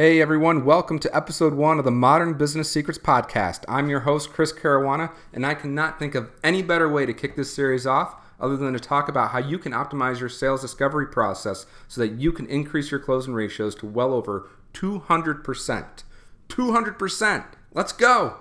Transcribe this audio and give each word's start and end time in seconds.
Hey 0.00 0.18
everyone, 0.22 0.64
welcome 0.64 0.98
to 1.00 1.14
episode 1.14 1.52
one 1.52 1.78
of 1.78 1.84
the 1.84 1.90
Modern 1.90 2.32
Business 2.32 2.72
Secrets 2.72 2.98
Podcast. 2.98 3.66
I'm 3.68 3.90
your 3.90 4.00
host, 4.00 4.32
Chris 4.32 4.50
Caruana, 4.50 5.12
and 5.30 5.44
I 5.44 5.52
cannot 5.52 5.98
think 5.98 6.14
of 6.14 6.30
any 6.42 6.62
better 6.62 6.88
way 6.88 7.04
to 7.04 7.12
kick 7.12 7.36
this 7.36 7.52
series 7.52 7.86
off 7.86 8.14
other 8.40 8.56
than 8.56 8.72
to 8.72 8.80
talk 8.80 9.10
about 9.10 9.32
how 9.32 9.40
you 9.40 9.58
can 9.58 9.72
optimize 9.72 10.18
your 10.18 10.30
sales 10.30 10.62
discovery 10.62 11.06
process 11.06 11.66
so 11.86 12.00
that 12.00 12.12
you 12.12 12.32
can 12.32 12.46
increase 12.46 12.90
your 12.90 12.98
closing 12.98 13.34
ratios 13.34 13.74
to 13.74 13.84
well 13.84 14.14
over 14.14 14.48
200%. 14.72 16.04
200%! 16.48 17.44
Let's 17.74 17.92
go! 17.92 18.36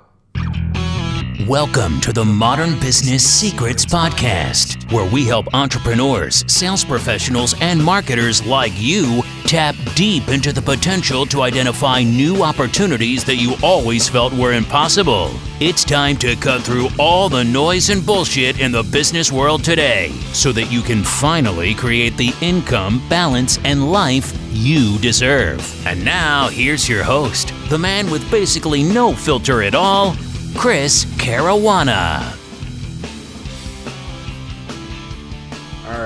Welcome 1.47 1.99
to 2.01 2.13
the 2.13 2.25
Modern 2.25 2.79
Business 2.79 3.23
Secrets 3.27 3.85
Podcast, 3.85 4.91
where 4.91 5.09
we 5.11 5.25
help 5.25 5.53
entrepreneurs, 5.53 6.43
sales 6.51 6.83
professionals, 6.83 7.55
and 7.59 7.83
marketers 7.83 8.45
like 8.45 8.73
you 8.75 9.23
tap 9.49 9.75
deep 9.95 10.27
into 10.27 10.53
the 10.53 10.61
potential 10.61 11.25
to 11.25 11.41
identify 11.41 12.03
new 12.03 12.43
opportunities 12.43 13.23
that 13.23 13.37
you 13.37 13.55
always 13.63 14.07
felt 14.07 14.31
were 14.31 14.53
impossible. 14.53 15.31
It's 15.59 15.83
time 15.83 16.17
to 16.17 16.35
cut 16.35 16.61
through 16.61 16.89
all 16.99 17.29
the 17.29 17.43
noise 17.43 17.89
and 17.89 18.05
bullshit 18.05 18.59
in 18.59 18.71
the 18.71 18.83
business 18.83 19.31
world 19.31 19.63
today 19.63 20.11
so 20.33 20.51
that 20.51 20.71
you 20.71 20.83
can 20.83 21.03
finally 21.03 21.73
create 21.73 22.15
the 22.15 22.31
income, 22.41 23.01
balance, 23.09 23.57
and 23.63 23.91
life 23.91 24.37
you 24.51 24.99
deserve. 24.99 25.59
And 25.87 26.05
now, 26.05 26.49
here's 26.49 26.87
your 26.87 27.03
host, 27.03 27.51
the 27.71 27.79
man 27.79 28.11
with 28.11 28.29
basically 28.29 28.83
no 28.83 29.15
filter 29.15 29.63
at 29.63 29.73
all. 29.73 30.15
Chris 30.55 31.05
Caruana. 31.17 32.38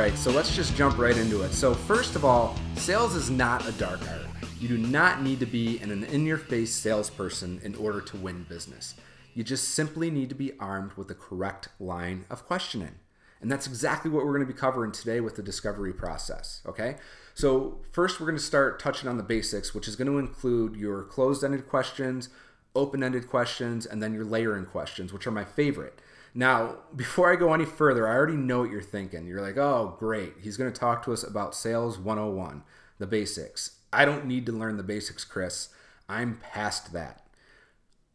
Right, 0.04 0.18
so 0.18 0.32
let's 0.32 0.54
just 0.54 0.76
jump 0.76 0.98
right 0.98 1.16
into 1.16 1.44
it. 1.44 1.54
So, 1.54 1.74
first 1.74 2.18
of 2.18 2.26
all, 2.26 2.58
sales 2.76 3.16
is 3.16 3.30
not 3.30 3.66
a 3.66 3.72
dark 3.74 4.02
art. 4.10 4.26
You 4.60 4.68
do 4.68 4.78
not 4.78 5.22
need 5.22 5.40
to 5.40 5.46
be 5.46 5.80
an 5.80 6.04
in 6.04 6.26
your 6.26 6.38
face 6.38 6.76
salesperson 6.76 7.62
in 7.64 7.74
order 7.76 8.02
to 8.02 8.18
win 8.18 8.46
business. 8.50 8.96
You 9.34 9.46
just 9.46 9.70
simply 9.70 10.12
need 10.12 10.28
to 10.28 10.36
be 10.36 10.60
armed 10.60 10.92
with 10.94 11.08
the 11.08 11.16
correct 11.16 11.70
line 11.80 12.26
of 12.30 12.46
questioning. 12.46 12.96
And 13.40 13.50
that's 13.50 13.66
exactly 13.66 14.12
what 14.12 14.26
we're 14.26 14.34
going 14.34 14.46
to 14.46 14.54
be 14.54 14.60
covering 14.60 14.92
today 14.92 15.22
with 15.22 15.38
the 15.38 15.44
discovery 15.44 15.94
process. 15.94 16.62
Okay. 16.66 16.98
So, 17.34 17.80
first, 17.94 18.20
we're 18.20 18.28
going 18.28 18.38
to 18.38 18.44
start 18.44 18.82
touching 18.82 19.08
on 19.08 19.16
the 19.16 19.24
basics, 19.24 19.74
which 19.74 19.88
is 19.88 19.96
going 19.96 20.12
to 20.12 20.20
include 20.20 20.76
your 20.76 21.04
closed 21.04 21.46
ended 21.46 21.70
questions, 21.70 22.28
open 22.76 23.04
ended 23.04 23.30
questions, 23.30 23.86
and 23.86 24.04
then 24.04 24.14
your 24.14 24.26
layering 24.26 24.66
questions, 24.66 25.14
which 25.14 25.26
are 25.28 25.32
my 25.32 25.46
favorite. 25.46 25.98
Now, 26.36 26.78
before 26.96 27.32
I 27.32 27.36
go 27.36 27.54
any 27.54 27.66
further, 27.66 28.08
I 28.08 28.16
already 28.16 28.36
know 28.36 28.62
what 28.62 28.72
you're 28.72 28.82
thinking. 28.82 29.28
You're 29.28 29.42
like, 29.42 29.58
oh, 29.58 29.96
great. 30.00 30.34
He's 30.42 30.58
going 30.58 30.72
to 30.72 30.80
talk 30.80 31.04
to 31.06 31.14
us 31.14 31.24
about 31.24 31.54
sales 31.54 32.00
101, 32.00 32.64
the 32.98 33.06
basics. 33.06 33.78
I 33.92 34.06
don't 34.06 34.26
need 34.26 34.48
to 34.48 34.52
learn 34.52 34.78
the 34.78 34.84
basics, 34.84 35.24
Chris. 35.24 35.70
I'm 36.10 36.40
past 36.42 36.92
that. 36.94 37.28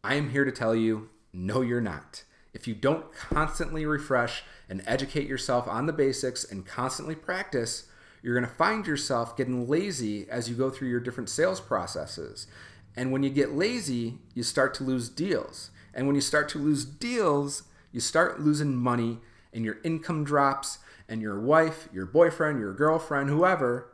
I 0.03 0.15
am 0.15 0.31
here 0.31 0.43
to 0.43 0.51
tell 0.51 0.75
you, 0.75 1.09
no, 1.31 1.61
you're 1.61 1.79
not. 1.79 2.23
If 2.53 2.67
you 2.67 2.73
don't 2.73 3.13
constantly 3.13 3.85
refresh 3.85 4.43
and 4.67 4.83
educate 4.85 5.27
yourself 5.27 5.67
on 5.67 5.85
the 5.85 5.93
basics 5.93 6.43
and 6.43 6.65
constantly 6.65 7.15
practice, 7.15 7.87
you're 8.21 8.37
going 8.37 8.49
to 8.49 8.55
find 8.55 8.85
yourself 8.85 9.37
getting 9.37 9.67
lazy 9.67 10.29
as 10.29 10.49
you 10.49 10.55
go 10.55 10.69
through 10.69 10.89
your 10.89 10.99
different 10.99 11.29
sales 11.29 11.61
processes. 11.61 12.47
And 12.95 13.11
when 13.11 13.23
you 13.23 13.29
get 13.29 13.53
lazy, 13.53 14.17
you 14.33 14.43
start 14.43 14.73
to 14.75 14.83
lose 14.83 15.07
deals. 15.07 15.71
And 15.93 16.05
when 16.05 16.15
you 16.15 16.21
start 16.21 16.49
to 16.49 16.57
lose 16.57 16.83
deals, 16.83 17.63
you 17.91 17.99
start 17.99 18.39
losing 18.39 18.75
money 18.75 19.19
and 19.53 19.65
your 19.65 19.77
income 19.83 20.23
drops 20.23 20.79
and 21.07 21.21
your 21.21 21.39
wife, 21.39 21.89
your 21.91 22.05
boyfriend, 22.05 22.59
your 22.59 22.73
girlfriend, 22.73 23.29
whoever 23.29 23.91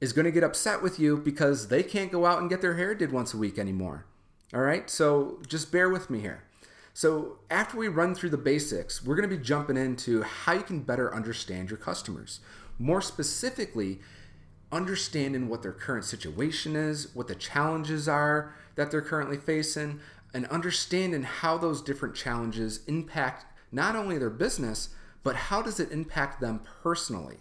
is 0.00 0.12
going 0.12 0.24
to 0.24 0.32
get 0.32 0.42
upset 0.42 0.82
with 0.82 0.98
you 0.98 1.16
because 1.16 1.68
they 1.68 1.82
can't 1.82 2.10
go 2.10 2.26
out 2.26 2.40
and 2.40 2.50
get 2.50 2.60
their 2.60 2.76
hair 2.76 2.94
did 2.94 3.12
once 3.12 3.34
a 3.34 3.36
week 3.36 3.58
anymore. 3.58 4.06
All 4.52 4.62
right? 4.62 4.88
So 4.90 5.40
just 5.46 5.70
bear 5.70 5.88
with 5.88 6.10
me 6.10 6.20
here. 6.20 6.44
So, 6.92 7.38
after 7.50 7.76
we 7.78 7.86
run 7.86 8.16
through 8.16 8.30
the 8.30 8.36
basics, 8.36 9.04
we're 9.04 9.14
going 9.14 9.28
to 9.30 9.36
be 9.36 9.42
jumping 9.42 9.76
into 9.76 10.22
how 10.22 10.54
you 10.54 10.62
can 10.62 10.80
better 10.80 11.14
understand 11.14 11.70
your 11.70 11.78
customers. 11.78 12.40
More 12.80 13.00
specifically, 13.00 14.00
understanding 14.72 15.48
what 15.48 15.62
their 15.62 15.72
current 15.72 16.04
situation 16.04 16.76
is, 16.76 17.14
what 17.14 17.28
the 17.28 17.34
challenges 17.34 18.08
are 18.08 18.54
that 18.74 18.90
they're 18.90 19.02
currently 19.02 19.36
facing, 19.36 20.00
and 20.32 20.46
understanding 20.46 21.22
how 21.22 21.58
those 21.58 21.82
different 21.82 22.14
challenges 22.14 22.80
impact 22.86 23.46
not 23.72 23.96
only 23.96 24.18
their 24.18 24.30
business, 24.30 24.90
but 25.22 25.36
how 25.36 25.62
does 25.62 25.78
it 25.80 25.92
impact 25.92 26.40
them 26.40 26.60
personally. 26.82 27.38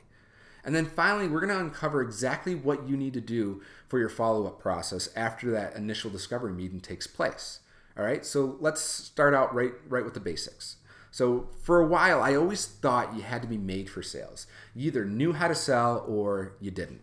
And 0.63 0.75
then 0.75 0.85
finally, 0.85 1.27
we're 1.27 1.39
going 1.39 1.53
to 1.53 1.59
uncover 1.59 2.01
exactly 2.01 2.53
what 2.53 2.87
you 2.87 2.97
need 2.97 3.13
to 3.13 3.21
do 3.21 3.61
for 3.87 3.97
your 3.97 4.09
follow 4.09 4.45
up 4.45 4.59
process 4.59 5.09
after 5.15 5.49
that 5.51 5.75
initial 5.75 6.09
discovery 6.09 6.51
meeting 6.51 6.81
takes 6.81 7.07
place. 7.07 7.61
All 7.97 8.03
right, 8.03 8.25
so 8.25 8.57
let's 8.59 8.81
start 8.81 9.33
out 9.33 9.53
right, 9.53 9.73
right 9.87 10.05
with 10.05 10.13
the 10.13 10.19
basics. 10.19 10.77
So, 11.11 11.49
for 11.63 11.79
a 11.79 11.87
while, 11.87 12.21
I 12.21 12.35
always 12.35 12.67
thought 12.67 13.15
you 13.15 13.23
had 13.23 13.41
to 13.41 13.47
be 13.47 13.57
made 13.57 13.89
for 13.89 14.03
sales. 14.03 14.45
You 14.75 14.87
either 14.87 15.05
knew 15.05 15.33
how 15.33 15.47
to 15.47 15.55
sell 15.55 16.05
or 16.07 16.53
you 16.61 16.69
didn't. 16.69 17.01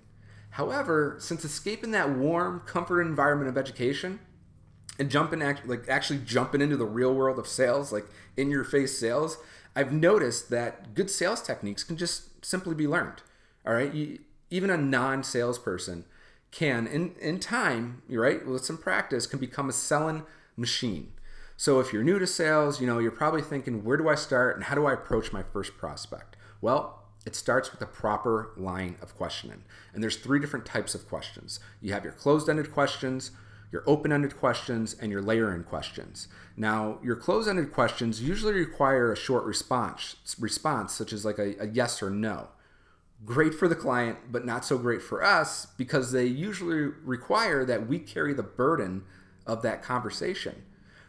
However, 0.50 1.16
since 1.18 1.44
escaping 1.44 1.90
that 1.90 2.10
warm, 2.10 2.60
comfort 2.60 3.02
environment 3.02 3.48
of 3.48 3.58
education 3.58 4.20
and 4.98 5.10
jumping 5.10 5.40
like 5.64 5.88
actually 5.88 6.20
jumping 6.24 6.60
into 6.60 6.76
the 6.76 6.86
real 6.86 7.14
world 7.14 7.38
of 7.38 7.46
sales, 7.46 7.92
like 7.92 8.06
in 8.36 8.50
your 8.50 8.64
face 8.64 8.98
sales, 8.98 9.38
I've 9.74 9.92
noticed 9.92 10.50
that 10.50 10.94
good 10.94 11.10
sales 11.10 11.42
techniques 11.42 11.84
can 11.84 11.96
just 11.96 12.44
simply 12.44 12.74
be 12.74 12.86
learned. 12.86 13.22
All 13.66 13.74
right, 13.74 13.92
you, 13.92 14.20
even 14.50 14.70
a 14.70 14.76
non-salesperson 14.76 16.04
can, 16.50 16.86
in 16.86 17.14
in 17.20 17.40
time, 17.40 18.02
you're 18.08 18.22
right, 18.22 18.46
with 18.46 18.64
some 18.64 18.78
practice, 18.78 19.26
can 19.26 19.38
become 19.38 19.68
a 19.68 19.72
selling 19.72 20.22
machine. 20.56 21.12
So 21.56 21.80
if 21.80 21.92
you're 21.92 22.04
new 22.04 22.18
to 22.18 22.26
sales, 22.26 22.80
you 22.80 22.86
know 22.86 22.98
you're 22.98 23.10
probably 23.10 23.42
thinking, 23.42 23.84
where 23.84 23.96
do 23.96 24.08
I 24.08 24.14
start 24.14 24.56
and 24.56 24.64
how 24.64 24.74
do 24.74 24.86
I 24.86 24.92
approach 24.92 25.32
my 25.32 25.42
first 25.42 25.76
prospect? 25.76 26.36
Well, 26.60 27.02
it 27.26 27.34
starts 27.34 27.72
with 27.72 27.82
a 27.82 27.86
proper 27.86 28.50
line 28.56 28.96
of 29.02 29.16
questioning. 29.16 29.64
And 29.92 30.02
there's 30.02 30.16
three 30.16 30.38
different 30.38 30.64
types 30.64 30.94
of 30.94 31.08
questions. 31.08 31.58
You 31.80 31.92
have 31.92 32.04
your 32.04 32.12
closed-ended 32.12 32.72
questions, 32.72 33.32
your 33.76 33.84
open-ended 33.86 34.38
questions, 34.38 34.96
and 35.02 35.12
your 35.12 35.20
layering 35.20 35.62
questions. 35.62 36.28
Now, 36.56 36.98
your 37.04 37.14
closed-ended 37.14 37.74
questions 37.74 38.22
usually 38.22 38.54
require 38.54 39.12
a 39.12 39.16
short 39.16 39.44
response, 39.44 40.16
response 40.40 40.94
such 40.94 41.12
as 41.12 41.26
like 41.26 41.38
a, 41.38 41.62
a 41.62 41.68
yes 41.68 42.02
or 42.02 42.08
no. 42.08 42.48
Great 43.26 43.52
for 43.52 43.68
the 43.68 43.74
client, 43.74 44.16
but 44.32 44.46
not 44.46 44.64
so 44.64 44.78
great 44.78 45.02
for 45.02 45.22
us 45.22 45.66
because 45.76 46.10
they 46.10 46.24
usually 46.24 46.90
require 47.04 47.66
that 47.66 47.86
we 47.86 47.98
carry 47.98 48.32
the 48.32 48.42
burden 48.42 49.04
of 49.46 49.60
that 49.60 49.82
conversation. 49.82 50.62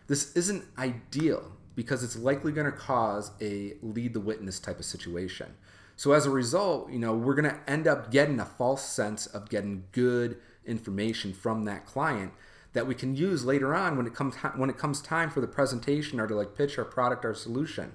This 0.08 0.36
isn't 0.36 0.66
ideal 0.78 1.54
because 1.74 2.04
it's 2.04 2.18
likely 2.18 2.52
going 2.52 2.70
to 2.70 2.78
cause 2.78 3.32
a 3.40 3.76
lead 3.82 4.14
the 4.14 4.20
witness 4.20 4.60
type 4.60 4.80
of 4.80 4.86
situation. 4.86 5.54
So 5.96 6.12
as 6.12 6.26
a 6.26 6.32
result, 6.32 6.92
you 6.92 7.00
know, 7.00 7.14
we're 7.14 7.34
going 7.34 7.50
to 7.50 7.60
end 7.66 7.88
up 7.88 8.12
getting 8.12 8.42
a 8.42 8.46
false 8.46 8.84
sense 8.84 9.26
of 9.26 9.48
getting 9.48 9.86
good 9.94 10.38
information 10.66 11.32
from 11.32 11.64
that 11.64 11.86
client 11.86 12.34
that 12.78 12.86
we 12.86 12.94
can 12.94 13.16
use 13.16 13.44
later 13.44 13.74
on 13.74 13.98
when 13.98 14.06
it 14.06 14.14
comes 14.14 14.36
when 14.56 14.70
it 14.70 14.78
comes 14.78 15.02
time 15.02 15.32
for 15.32 15.42
the 15.42 15.48
presentation 15.48 16.20
or 16.20 16.28
to 16.28 16.36
like 16.36 16.56
pitch 16.56 16.78
our 16.78 16.86
product 16.86 17.26
or 17.26 17.34
solution. 17.34 17.92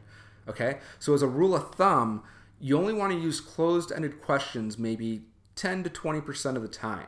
Okay? 0.49 0.79
So 0.99 1.15
as 1.15 1.23
a 1.23 1.29
rule 1.29 1.55
of 1.55 1.73
thumb, 1.77 2.25
you 2.59 2.77
only 2.77 2.93
want 2.93 3.13
to 3.13 3.19
use 3.19 3.41
closed-ended 3.41 4.21
questions 4.21 4.81
maybe 4.81 5.23
10 5.55 5.85
to 5.85 5.91
20% 5.91 6.57
of 6.57 6.63
the 6.63 6.69
time. 6.69 7.07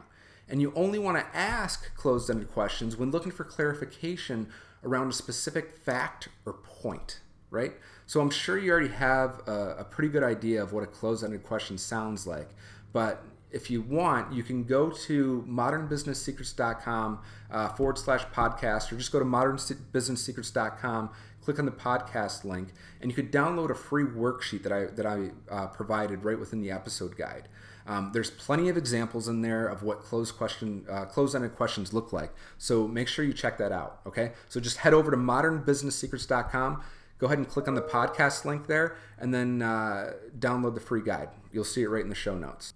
And 0.49 0.61
you 0.61 0.73
only 0.77 1.01
want 1.01 1.19
to 1.19 1.37
ask 1.37 1.93
closed-ended 1.97 2.53
questions 2.53 2.97
when 2.97 3.11
looking 3.11 3.33
for 3.33 3.43
clarification 3.43 4.51
around 4.85 5.09
a 5.09 5.12
specific 5.12 5.77
fact 5.77 6.29
or 6.47 6.53
point, 6.53 7.19
right? 7.51 7.73
So 8.06 8.21
I'm 8.21 8.31
sure 8.31 8.56
you 8.56 8.71
already 8.71 8.95
have 8.95 9.43
a, 9.49 9.79
a 9.81 9.85
pretty 9.85 10.11
good 10.11 10.23
idea 10.23 10.62
of 10.62 10.73
what 10.73 10.85
a 10.85 10.87
closed-ended 10.87 11.43
question 11.43 11.77
sounds 11.77 12.25
like. 12.25 12.51
But 12.93 13.25
if 13.54 13.70
you 13.70 13.81
want, 13.81 14.32
you 14.32 14.42
can 14.42 14.65
go 14.65 14.91
to 14.91 15.44
modernbusinesssecrets.com 15.48 17.20
uh, 17.50 17.69
forward 17.69 17.99
slash 17.99 18.25
podcast, 18.26 18.90
or 18.90 18.96
just 18.96 19.12
go 19.12 19.20
to 19.20 19.25
modernbusinesssecrets.com, 19.25 21.11
click 21.40 21.58
on 21.61 21.64
the 21.64 21.70
podcast 21.70 22.44
link, 22.44 22.70
and 23.00 23.11
you 23.11 23.14
could 23.14 23.31
download 23.31 23.70
a 23.70 23.75
free 23.75 24.05
worksheet 24.05 24.64
that 24.64 24.73
I 24.73 24.87
that 24.87 25.06
I 25.06 25.31
uh, 25.49 25.69
provided 25.69 26.25
right 26.25 26.38
within 26.38 26.61
the 26.61 26.73
episode 26.73 27.17
guide. 27.17 27.49
Um, 27.87 28.11
there's 28.12 28.31
plenty 28.31 28.69
of 28.69 28.76
examples 28.76 29.29
in 29.29 29.43
there 29.43 29.67
of 29.67 29.82
what 29.82 30.00
closed 30.00 30.37
question, 30.37 30.87
uh, 30.90 31.05
closed-ended 31.05 31.55
questions 31.55 31.93
look 31.93 32.14
like. 32.14 32.32
So 32.56 32.88
make 32.88 33.08
sure 33.08 33.26
you 33.26 33.34
check 33.34 33.58
that 33.58 33.73
out. 33.73 34.00
Okay. 34.06 34.32
So 34.49 34.58
just 34.58 34.79
head 34.79 34.94
over 34.94 35.11
to 35.11 35.19
modernbusinesssecrets.com 35.19 36.82
go 37.19 37.26
ahead 37.26 37.38
and 37.38 37.49
click 37.49 37.69
on 37.69 37.75
the 37.75 37.82
podcast 37.82 38.44
link 38.44 38.67
there 38.67 38.96
and 39.19 39.32
then 39.32 39.62
uh, 39.62 40.12
download 40.38 40.75
the 40.75 40.81
free 40.81 41.02
guide. 41.02 41.29
You'll 41.52 41.64
see 41.64 41.82
it 41.82 41.88
right 41.88 42.02
in 42.02 42.08
the 42.08 42.14
show 42.14 42.37
notes. 42.37 42.75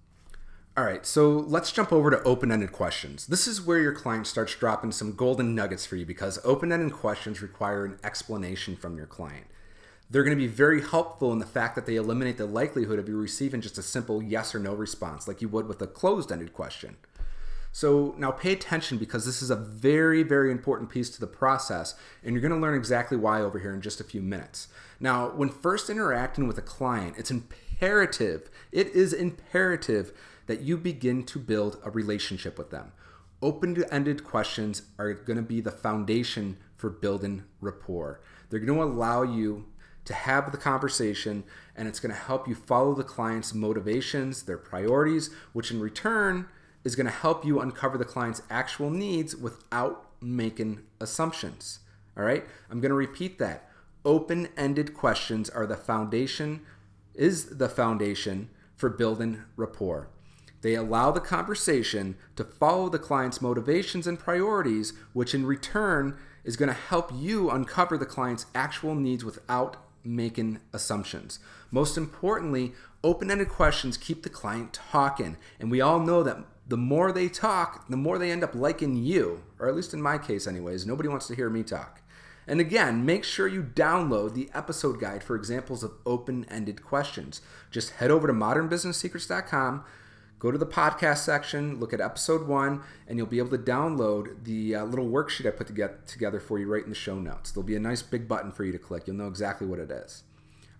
All 0.78 0.84
right, 0.84 1.04
so 1.04 1.30
let's 1.32 1.72
jump 1.72 1.92
over 1.92 2.08
to 2.08 2.22
open 2.22 2.52
ended 2.52 2.70
questions. 2.70 3.26
This 3.26 3.48
is 3.48 3.60
where 3.60 3.80
your 3.80 3.90
client 3.90 4.28
starts 4.28 4.54
dropping 4.54 4.92
some 4.92 5.16
golden 5.16 5.52
nuggets 5.52 5.84
for 5.84 5.96
you 5.96 6.06
because 6.06 6.38
open 6.44 6.70
ended 6.70 6.92
questions 6.92 7.42
require 7.42 7.84
an 7.84 7.98
explanation 8.04 8.76
from 8.76 8.96
your 8.96 9.08
client. 9.08 9.46
They're 10.08 10.22
going 10.22 10.36
to 10.36 10.40
be 10.40 10.46
very 10.46 10.80
helpful 10.80 11.32
in 11.32 11.40
the 11.40 11.46
fact 11.46 11.74
that 11.74 11.86
they 11.86 11.96
eliminate 11.96 12.36
the 12.36 12.46
likelihood 12.46 13.00
of 13.00 13.08
you 13.08 13.16
receiving 13.16 13.60
just 13.60 13.76
a 13.76 13.82
simple 13.82 14.22
yes 14.22 14.54
or 14.54 14.60
no 14.60 14.72
response 14.72 15.26
like 15.26 15.42
you 15.42 15.48
would 15.48 15.66
with 15.66 15.82
a 15.82 15.86
closed 15.88 16.30
ended 16.30 16.52
question. 16.52 16.94
So 17.72 18.14
now 18.16 18.30
pay 18.30 18.52
attention 18.52 18.98
because 18.98 19.26
this 19.26 19.42
is 19.42 19.50
a 19.50 19.56
very, 19.56 20.22
very 20.22 20.52
important 20.52 20.90
piece 20.90 21.10
to 21.10 21.18
the 21.18 21.26
process, 21.26 21.96
and 22.22 22.34
you're 22.34 22.40
going 22.40 22.54
to 22.54 22.56
learn 22.56 22.78
exactly 22.78 23.16
why 23.16 23.40
over 23.40 23.58
here 23.58 23.74
in 23.74 23.80
just 23.80 24.00
a 24.00 24.04
few 24.04 24.22
minutes. 24.22 24.68
Now, 25.00 25.30
when 25.30 25.48
first 25.48 25.90
interacting 25.90 26.46
with 26.46 26.56
a 26.56 26.62
client, 26.62 27.16
it's 27.18 27.32
imperative, 27.32 28.48
it 28.70 28.86
is 28.90 29.12
imperative 29.12 30.12
that 30.48 30.62
you 30.62 30.76
begin 30.76 31.22
to 31.22 31.38
build 31.38 31.78
a 31.84 31.90
relationship 31.90 32.58
with 32.58 32.70
them. 32.70 32.90
Open 33.40 33.84
ended 33.92 34.24
questions 34.24 34.82
are 34.98 35.12
going 35.12 35.36
to 35.36 35.42
be 35.42 35.60
the 35.60 35.70
foundation 35.70 36.56
for 36.76 36.90
building 36.90 37.44
rapport. 37.60 38.20
They're 38.50 38.58
going 38.58 38.78
to 38.78 38.84
allow 38.84 39.22
you 39.22 39.66
to 40.06 40.14
have 40.14 40.50
the 40.50 40.58
conversation 40.58 41.44
and 41.76 41.86
it's 41.86 42.00
going 42.00 42.14
to 42.14 42.20
help 42.20 42.48
you 42.48 42.54
follow 42.54 42.94
the 42.94 43.04
client's 43.04 43.54
motivations, 43.54 44.42
their 44.44 44.56
priorities, 44.56 45.30
which 45.52 45.70
in 45.70 45.80
return 45.80 46.48
is 46.82 46.96
going 46.96 47.06
to 47.06 47.12
help 47.12 47.44
you 47.44 47.60
uncover 47.60 47.98
the 47.98 48.04
client's 48.04 48.42
actual 48.50 48.90
needs 48.90 49.36
without 49.36 50.06
making 50.20 50.80
assumptions. 50.98 51.80
All 52.16 52.24
right? 52.24 52.44
I'm 52.70 52.80
going 52.80 52.90
to 52.90 52.96
repeat 52.96 53.38
that. 53.38 53.68
Open-ended 54.04 54.94
questions 54.94 55.50
are 55.50 55.66
the 55.66 55.76
foundation 55.76 56.62
is 57.14 57.58
the 57.58 57.68
foundation 57.68 58.48
for 58.76 58.88
building 58.88 59.42
rapport. 59.56 60.08
They 60.62 60.74
allow 60.74 61.10
the 61.10 61.20
conversation 61.20 62.16
to 62.36 62.44
follow 62.44 62.88
the 62.88 62.98
client's 62.98 63.40
motivations 63.40 64.06
and 64.06 64.18
priorities, 64.18 64.92
which 65.12 65.34
in 65.34 65.46
return 65.46 66.16
is 66.44 66.56
going 66.56 66.68
to 66.68 66.74
help 66.74 67.10
you 67.14 67.50
uncover 67.50 67.96
the 67.96 68.06
client's 68.06 68.46
actual 68.54 68.94
needs 68.94 69.24
without 69.24 69.76
making 70.04 70.60
assumptions. 70.72 71.38
Most 71.70 71.96
importantly, 71.96 72.72
open 73.04 73.30
ended 73.30 73.48
questions 73.48 73.96
keep 73.96 74.22
the 74.22 74.30
client 74.30 74.72
talking. 74.72 75.36
And 75.60 75.70
we 75.70 75.80
all 75.80 76.00
know 76.00 76.22
that 76.22 76.38
the 76.66 76.76
more 76.76 77.12
they 77.12 77.28
talk, 77.28 77.88
the 77.88 77.96
more 77.96 78.18
they 78.18 78.30
end 78.30 78.44
up 78.44 78.54
liking 78.54 78.96
you, 78.96 79.42
or 79.58 79.68
at 79.68 79.76
least 79.76 79.94
in 79.94 80.02
my 80.02 80.18
case, 80.18 80.46
anyways. 80.46 80.86
Nobody 80.86 81.08
wants 81.08 81.26
to 81.28 81.34
hear 81.34 81.50
me 81.50 81.62
talk. 81.62 82.02
And 82.46 82.60
again, 82.60 83.04
make 83.04 83.24
sure 83.24 83.46
you 83.46 83.62
download 83.62 84.32
the 84.32 84.48
episode 84.54 84.98
guide 84.98 85.22
for 85.22 85.36
examples 85.36 85.82
of 85.82 85.92
open 86.06 86.46
ended 86.50 86.82
questions. 86.82 87.42
Just 87.70 87.90
head 87.92 88.10
over 88.10 88.26
to 88.26 88.32
modernbusinesssecrets.com 88.32 89.84
go 90.38 90.50
to 90.50 90.58
the 90.58 90.66
podcast 90.66 91.18
section, 91.18 91.80
look 91.80 91.92
at 91.92 92.00
episode 92.00 92.46
one, 92.46 92.82
and 93.06 93.18
you'll 93.18 93.26
be 93.26 93.38
able 93.38 93.50
to 93.50 93.58
download 93.58 94.44
the 94.44 94.76
uh, 94.76 94.84
little 94.84 95.08
worksheet 95.08 95.46
I 95.46 95.50
put 95.50 95.66
together 96.06 96.40
for 96.40 96.58
you 96.58 96.66
right 96.66 96.82
in 96.82 96.90
the 96.90 96.94
show 96.94 97.18
notes. 97.18 97.50
There'll 97.50 97.66
be 97.66 97.76
a 97.76 97.80
nice 97.80 98.02
big 98.02 98.28
button 98.28 98.52
for 98.52 98.64
you 98.64 98.72
to 98.72 98.78
click. 98.78 99.06
You'll 99.06 99.16
know 99.16 99.28
exactly 99.28 99.66
what 99.66 99.78
it 99.78 99.90
is. 99.90 100.22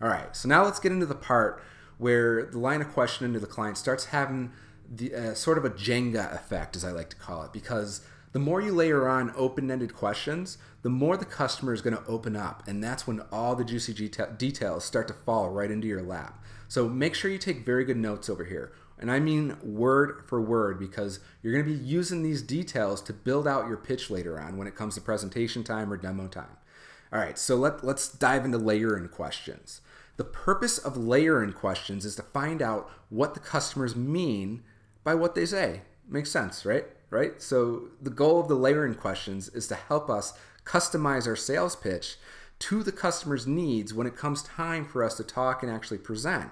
All 0.00 0.08
right, 0.08 0.34
so 0.36 0.48
now 0.48 0.64
let's 0.64 0.78
get 0.78 0.92
into 0.92 1.06
the 1.06 1.14
part 1.14 1.62
where 1.98 2.46
the 2.46 2.58
line 2.58 2.80
of 2.80 2.92
questioning 2.92 3.32
to 3.32 3.40
the 3.40 3.46
client 3.46 3.76
starts 3.76 4.06
having 4.06 4.52
the 4.88 5.14
uh, 5.14 5.34
sort 5.34 5.58
of 5.58 5.64
a 5.64 5.70
Jenga 5.70 6.32
effect, 6.32 6.76
as 6.76 6.84
I 6.84 6.92
like 6.92 7.10
to 7.10 7.16
call 7.16 7.42
it, 7.42 7.52
because 7.52 8.02
the 8.32 8.38
more 8.38 8.60
you 8.60 8.72
layer 8.72 9.08
on 9.08 9.32
open-ended 9.36 9.94
questions, 9.94 10.58
the 10.82 10.88
more 10.88 11.16
the 11.16 11.24
customer 11.24 11.72
is 11.72 11.82
going 11.82 11.96
to 11.96 12.06
open 12.06 12.36
up, 12.36 12.62
and 12.68 12.82
that's 12.84 13.06
when 13.06 13.20
all 13.32 13.56
the 13.56 13.64
juicy 13.64 13.92
details 13.92 14.84
start 14.84 15.08
to 15.08 15.14
fall 15.14 15.50
right 15.50 15.70
into 15.70 15.88
your 15.88 16.02
lap. 16.02 16.44
So 16.68 16.88
make 16.88 17.14
sure 17.14 17.30
you 17.30 17.38
take 17.38 17.64
very 17.64 17.84
good 17.84 17.96
notes 17.96 18.30
over 18.30 18.44
here. 18.44 18.72
And 18.98 19.10
I 19.10 19.20
mean 19.20 19.56
word 19.62 20.24
for 20.26 20.40
word 20.40 20.78
because 20.78 21.20
you're 21.42 21.52
going 21.52 21.64
to 21.64 21.70
be 21.70 21.84
using 21.84 22.22
these 22.22 22.42
details 22.42 23.00
to 23.02 23.12
build 23.12 23.46
out 23.46 23.68
your 23.68 23.76
pitch 23.76 24.10
later 24.10 24.40
on 24.40 24.56
when 24.56 24.66
it 24.66 24.74
comes 24.74 24.94
to 24.94 25.00
presentation 25.00 25.62
time 25.62 25.92
or 25.92 25.96
demo 25.96 26.26
time. 26.26 26.56
All 27.12 27.18
right, 27.18 27.38
so 27.38 27.56
let, 27.56 27.84
let's 27.84 28.08
dive 28.08 28.44
into 28.44 28.58
layering 28.58 29.08
questions. 29.08 29.80
The 30.16 30.24
purpose 30.24 30.78
of 30.78 30.96
layering 30.96 31.52
questions 31.52 32.04
is 32.04 32.16
to 32.16 32.22
find 32.22 32.60
out 32.60 32.90
what 33.08 33.34
the 33.34 33.40
customers 33.40 33.94
mean 33.94 34.62
by 35.04 35.14
what 35.14 35.34
they 35.34 35.46
say. 35.46 35.82
Makes 36.08 36.30
sense, 36.30 36.66
right? 36.66 36.84
Right? 37.10 37.40
So 37.40 37.88
the 38.02 38.10
goal 38.10 38.40
of 38.40 38.48
the 38.48 38.56
layering 38.56 38.94
questions 38.94 39.48
is 39.48 39.68
to 39.68 39.74
help 39.74 40.10
us 40.10 40.34
customize 40.64 41.26
our 41.26 41.36
sales 41.36 41.76
pitch 41.76 42.16
to 42.58 42.82
the 42.82 42.92
customer's 42.92 43.46
needs 43.46 43.94
when 43.94 44.06
it 44.06 44.16
comes 44.16 44.42
time 44.42 44.84
for 44.84 45.04
us 45.04 45.16
to 45.16 45.24
talk 45.24 45.62
and 45.62 45.72
actually 45.72 45.98
present. 45.98 46.50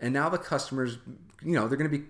And 0.00 0.12
now 0.12 0.28
the 0.28 0.38
customers 0.38 0.98
you 1.42 1.54
know 1.54 1.68
they're 1.68 1.78
going 1.78 1.90
to 1.90 1.98
be 1.98 2.04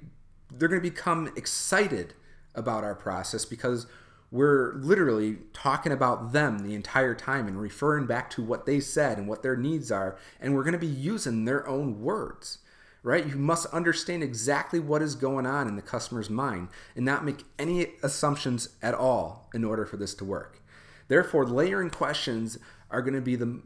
they're 0.53 0.69
going 0.69 0.81
to 0.81 0.91
become 0.91 1.33
excited 1.37 2.15
about 2.55 2.85
our 2.85 2.95
process 2.95 3.45
because 3.45 3.87
we're 4.31 4.75
literally 4.75 5.39
talking 5.53 5.93
about 5.93 6.33
them 6.33 6.61
the 6.61 6.75
entire 6.75 7.15
time 7.15 7.47
and 7.47 7.61
referring 7.61 8.07
back 8.07 8.31
to 8.31 8.43
what 8.43 8.67
they 8.67 8.81
said 8.81 9.19
and 9.19 9.29
what 9.29 9.43
their 9.43 9.57
needs 9.57 9.91
are 9.91 10.17
and 10.41 10.55
we're 10.55 10.63
going 10.63 10.73
to 10.73 10.79
be 10.79 10.87
using 10.87 11.45
their 11.45 11.67
own 11.67 12.01
words 12.01 12.59
right? 13.05 13.27
You 13.27 13.37
must 13.37 13.67
understand 13.67 14.23
exactly 14.23 14.81
what 14.81 15.03
is 15.03 15.15
going 15.15 15.45
on 15.45 15.69
in 15.69 15.77
the 15.77 15.83
customer's 15.83 16.31
mind 16.31 16.69
and 16.97 17.05
not 17.05 17.23
make 17.23 17.45
any 17.59 17.89
assumptions 18.03 18.71
at 18.83 18.95
all 18.95 19.51
in 19.53 19.63
order 19.63 19.85
for 19.85 19.99
this 19.99 20.15
to 20.15 20.25
work. 20.25 20.63
Therefore 21.09 21.45
layering 21.47 21.91
questions 21.91 22.59
are 22.91 23.03
going 23.03 23.15
to 23.15 23.21
be 23.21 23.37
the 23.37 23.61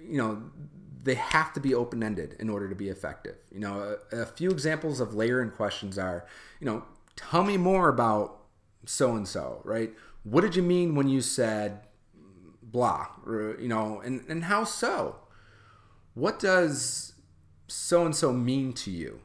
you 0.00 0.18
know 0.18 0.42
they 1.06 1.14
have 1.14 1.52
to 1.54 1.60
be 1.60 1.74
open 1.74 2.02
ended 2.02 2.36
in 2.38 2.50
order 2.50 2.68
to 2.68 2.74
be 2.74 2.88
effective. 2.88 3.36
You 3.50 3.60
know, 3.60 3.96
a, 4.12 4.16
a 4.16 4.26
few 4.26 4.50
examples 4.50 5.00
of 5.00 5.14
layering 5.14 5.50
questions 5.50 5.98
are, 5.98 6.26
you 6.60 6.66
know, 6.66 6.84
tell 7.14 7.44
me 7.44 7.56
more 7.56 7.88
about 7.88 8.42
so 8.84 9.14
and 9.14 9.26
so, 9.26 9.60
right? 9.64 9.92
What 10.24 10.42
did 10.42 10.54
you 10.54 10.62
mean 10.62 10.94
when 10.94 11.08
you 11.08 11.20
said 11.22 11.80
blah, 12.62 13.06
or, 13.24 13.56
you 13.58 13.68
know, 13.68 14.00
and, 14.00 14.24
and 14.28 14.44
how 14.44 14.64
so? 14.64 15.16
What 16.14 16.38
does 16.38 17.14
so 17.68 18.04
and 18.04 18.14
so 18.14 18.32
mean 18.32 18.72
to 18.74 18.90
you? 18.90 19.20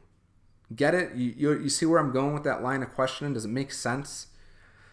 Get 0.74 0.94
it? 0.94 1.14
You, 1.14 1.34
you, 1.36 1.60
you 1.64 1.68
see 1.68 1.84
where 1.84 1.98
I'm 1.98 2.12
going 2.12 2.32
with 2.32 2.44
that 2.44 2.62
line 2.62 2.82
of 2.82 2.94
questioning? 2.94 3.34
Does 3.34 3.44
it 3.44 3.48
make 3.48 3.72
sense? 3.72 4.28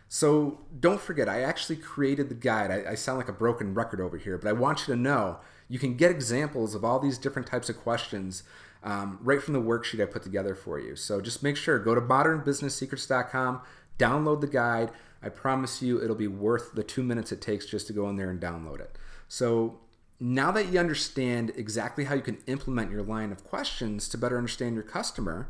So 0.10 0.62
don't 0.78 1.00
forget, 1.00 1.30
I 1.30 1.42
actually 1.42 1.76
created 1.76 2.30
the 2.30 2.36
guide. 2.36 2.72
I, 2.72 2.92
I 2.92 2.96
sound 2.96 3.20
like 3.20 3.30
a 3.30 3.34
broken 3.34 3.76
record 3.76 4.02
over 4.02 4.18
here, 4.18 4.38
but 4.38 4.50
I 4.50 4.54
want 4.54 4.88
you 4.88 4.96
to 4.96 5.00
know 5.00 5.40
you 5.70 5.80
can 5.80 5.96
get 5.96 6.12
examples 6.12 6.76
of 6.76 6.84
all 6.84 7.00
these 7.00 7.18
different 7.18 7.48
types 7.48 7.70
of 7.70 7.80
questions 7.80 8.44
um, 8.84 9.20
right 9.22 9.42
from 9.42 9.54
the 9.54 9.62
worksheet 9.62 10.02
I 10.02 10.06
put 10.06 10.24
together 10.24 10.56
for 10.56 10.80
you. 10.80 10.96
So 10.96 11.22
just 11.22 11.44
make 11.44 11.56
sure, 11.56 11.78
go 11.80 11.96
to 11.96 12.02
modernbusinesssecrets.com, 12.02 13.62
download 13.98 14.42
the 14.42 14.48
guide. 14.48 14.92
I 15.22 15.30
promise 15.30 15.82
you 15.82 16.02
it'll 16.02 16.16
be 16.16 16.28
worth 16.28 16.74
the 16.74 16.84
two 16.84 17.04
minutes 17.04 17.32
it 17.32 17.42
takes 17.42 17.66
just 17.66 17.88
to 17.88 17.94
go 17.94 18.10
in 18.10 18.16
there 18.16 18.30
and 18.30 18.40
download 18.40 18.80
it. 18.80 18.98
So 19.28 19.80
now 20.20 20.52
that 20.52 20.72
you 20.72 20.80
understand 20.80 21.52
exactly 21.56 22.06
how 22.06 22.16
you 22.16 22.22
can 22.22 22.40
implement 22.48 22.92
your 22.92 23.04
line 23.04 23.32
of 23.32 23.44
questions 23.44 24.10
to 24.10 24.18
better 24.18 24.38
understand 24.38 24.76
your 24.76 24.84
customer, 24.84 25.50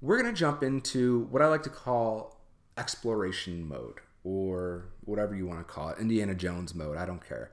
we're 0.00 0.20
going 0.20 0.32
to 0.32 0.38
jump 0.38 0.62
into 0.62 1.26
what 1.30 1.42
I 1.42 1.46
like 1.46 1.62
to 1.62 1.70
call 1.70 2.40
exploration 2.76 3.66
mode 3.66 4.00
or 4.24 4.86
whatever 5.04 5.34
you 5.34 5.46
want 5.46 5.60
to 5.60 5.64
call 5.64 5.90
it, 5.90 5.98
Indiana 5.98 6.34
Jones 6.34 6.74
mode, 6.74 6.96
I 6.96 7.06
don't 7.06 7.26
care. 7.26 7.50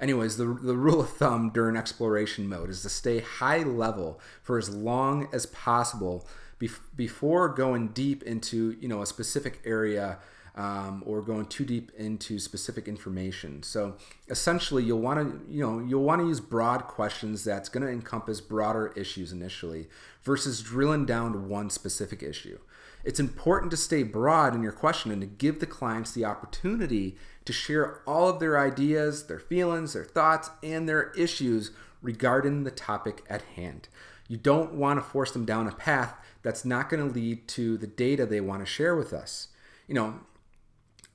Anyways, 0.00 0.36
the, 0.36 0.46
the 0.46 0.76
rule 0.76 1.00
of 1.00 1.10
thumb 1.10 1.50
during 1.50 1.76
exploration 1.76 2.48
mode 2.48 2.70
is 2.70 2.82
to 2.82 2.88
stay 2.88 3.20
high 3.20 3.62
level 3.62 4.20
for 4.42 4.58
as 4.58 4.68
long 4.68 5.28
as 5.32 5.46
possible 5.46 6.26
bef- 6.60 6.80
before 6.96 7.48
going 7.48 7.88
deep 7.88 8.22
into 8.22 8.76
you 8.80 8.88
know 8.88 9.02
a 9.02 9.06
specific 9.06 9.60
area 9.64 10.18
um, 10.54 11.02
or 11.06 11.22
going 11.22 11.46
too 11.46 11.64
deep 11.64 11.90
into 11.96 12.38
specific 12.38 12.86
information. 12.86 13.62
So 13.62 13.96
essentially, 14.28 14.84
you'll 14.84 15.00
want 15.00 15.20
to 15.20 15.52
you 15.52 15.62
know 15.62 15.78
you'll 15.80 16.04
want 16.04 16.20
to 16.20 16.28
use 16.28 16.40
broad 16.40 16.84
questions 16.84 17.44
that's 17.44 17.68
going 17.68 17.84
to 17.86 17.92
encompass 17.92 18.40
broader 18.40 18.92
issues 18.96 19.32
initially 19.32 19.88
versus 20.22 20.62
drilling 20.62 21.06
down 21.06 21.32
to 21.32 21.38
one 21.38 21.70
specific 21.70 22.22
issue. 22.22 22.58
It's 23.04 23.18
important 23.18 23.70
to 23.72 23.76
stay 23.76 24.04
broad 24.04 24.54
in 24.54 24.62
your 24.62 24.72
question 24.72 25.10
and 25.10 25.20
to 25.22 25.26
give 25.26 25.58
the 25.58 25.66
clients 25.66 26.12
the 26.12 26.24
opportunity 26.24 27.16
to 27.44 27.52
share 27.52 28.02
all 28.06 28.28
of 28.28 28.40
their 28.40 28.58
ideas, 28.58 29.26
their 29.26 29.38
feelings, 29.38 29.92
their 29.92 30.04
thoughts, 30.04 30.50
and 30.62 30.88
their 30.88 31.10
issues 31.12 31.72
regarding 32.00 32.64
the 32.64 32.70
topic 32.70 33.22
at 33.28 33.42
hand. 33.56 33.88
You 34.28 34.36
don't 34.36 34.74
want 34.74 34.98
to 34.98 35.02
force 35.02 35.32
them 35.32 35.44
down 35.44 35.68
a 35.68 35.72
path 35.72 36.14
that's 36.42 36.64
not 36.64 36.88
going 36.88 37.06
to 37.06 37.14
lead 37.14 37.48
to 37.48 37.76
the 37.76 37.86
data 37.86 38.26
they 38.26 38.40
want 38.40 38.60
to 38.60 38.66
share 38.66 38.96
with 38.96 39.12
us. 39.12 39.48
You 39.86 39.94
know, 39.94 40.20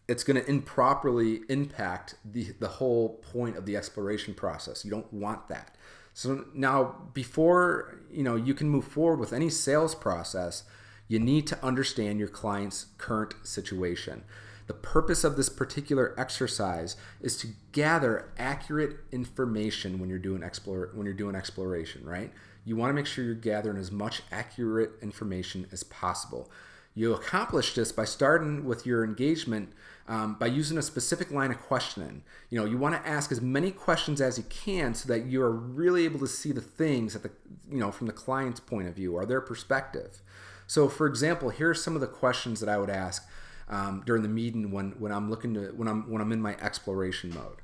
it's 0.08 0.24
going 0.24 0.42
to 0.42 0.50
improperly 0.50 1.42
impact 1.50 2.16
the, 2.24 2.54
the 2.60 2.68
whole 2.68 3.22
point 3.32 3.58
of 3.58 3.66
the 3.66 3.76
exploration 3.76 4.34
process. 4.34 4.86
You 4.86 4.92
don't 4.92 5.12
want 5.12 5.50
that. 5.50 5.76
So 6.14 6.46
now 6.54 6.96
before, 7.14 8.00
you 8.10 8.24
know, 8.24 8.36
you 8.36 8.54
can 8.54 8.70
move 8.70 8.86
forward 8.86 9.20
with 9.20 9.34
any 9.34 9.50
sales 9.50 9.94
process, 9.94 10.64
you 11.08 11.20
need 11.20 11.46
to 11.48 11.64
understand 11.64 12.20
your 12.20 12.28
client's 12.28 12.88
current 12.98 13.36
situation. 13.44 14.24
The 14.68 14.74
purpose 14.74 15.24
of 15.24 15.38
this 15.38 15.50
particular 15.50 16.14
exercise 16.18 16.98
is 17.22 17.38
to 17.38 17.48
gather 17.72 18.32
accurate 18.38 18.98
information 19.12 20.00
when 20.00 20.10
you're 20.10 20.20
doing 20.20 20.44
explore 20.44 20.92
when 20.94 21.06
you're 21.06 21.16
doing 21.16 21.36
exploration, 21.36 22.06
right? 22.06 22.32
You 22.66 22.76
want 22.76 22.90
to 22.90 22.94
make 22.94 23.06
sure 23.06 23.24
you're 23.24 23.34
gathering 23.34 23.78
as 23.78 23.92
much 23.92 24.22
accurate 24.32 24.92
information 25.02 25.68
as 25.72 25.84
possible. 25.84 26.52
You 26.94 27.14
accomplish 27.14 27.76
this 27.76 27.92
by 27.92 28.06
starting 28.06 28.66
with 28.66 28.86
your 28.86 29.06
engagement 29.06 29.72
um, 30.08 30.36
by 30.40 30.48
using 30.48 30.78
a 30.78 30.82
specific 30.82 31.32
line 31.32 31.52
of 31.52 31.60
questioning. 31.62 32.24
You 32.50 32.60
know, 32.60 32.66
you 32.66 32.78
want 32.78 32.96
to 32.96 33.10
ask 33.10 33.32
as 33.32 33.42
many 33.42 33.72
questions 33.72 34.22
as 34.22 34.38
you 34.38 34.46
can 34.46 34.94
so 34.94 35.08
that 35.10 35.26
you 35.26 35.42
are 35.42 35.52
really 35.52 36.06
able 36.06 36.20
to 36.20 36.28
see 36.28 36.52
the 36.52 36.62
things 36.62 37.16
at 37.16 37.24
the 37.24 37.32
you 37.70 37.80
know 37.80 37.92
from 37.92 38.08
the 38.08 38.14
client's 38.14 38.60
point 38.60 38.88
of 38.88 38.96
view 38.96 39.16
or 39.16 39.26
their 39.26 39.42
perspective. 39.42 40.22
So, 40.66 40.90
for 40.90 41.08
example, 41.08 41.50
here 41.50 41.70
are 41.70 41.76
some 41.76 41.96
of 41.96 42.02
the 42.02 42.08
questions 42.08 42.60
that 42.60 42.70
I 42.70 42.78
would 42.78 42.90
ask. 42.90 43.28
Um, 43.70 44.04
during 44.06 44.24
the 44.24 44.30
meeting 44.30 44.72
when 44.72 44.92
when 45.00 45.12
I'm 45.12 45.30
looking 45.30 45.54
to 45.56 45.74
when 45.76 45.88
I'm 45.88 46.10
when 46.10 46.22
I'm 46.22 46.32
in 46.32 46.42
my 46.42 46.56
exploration 46.62 47.34
mode. 47.34 47.62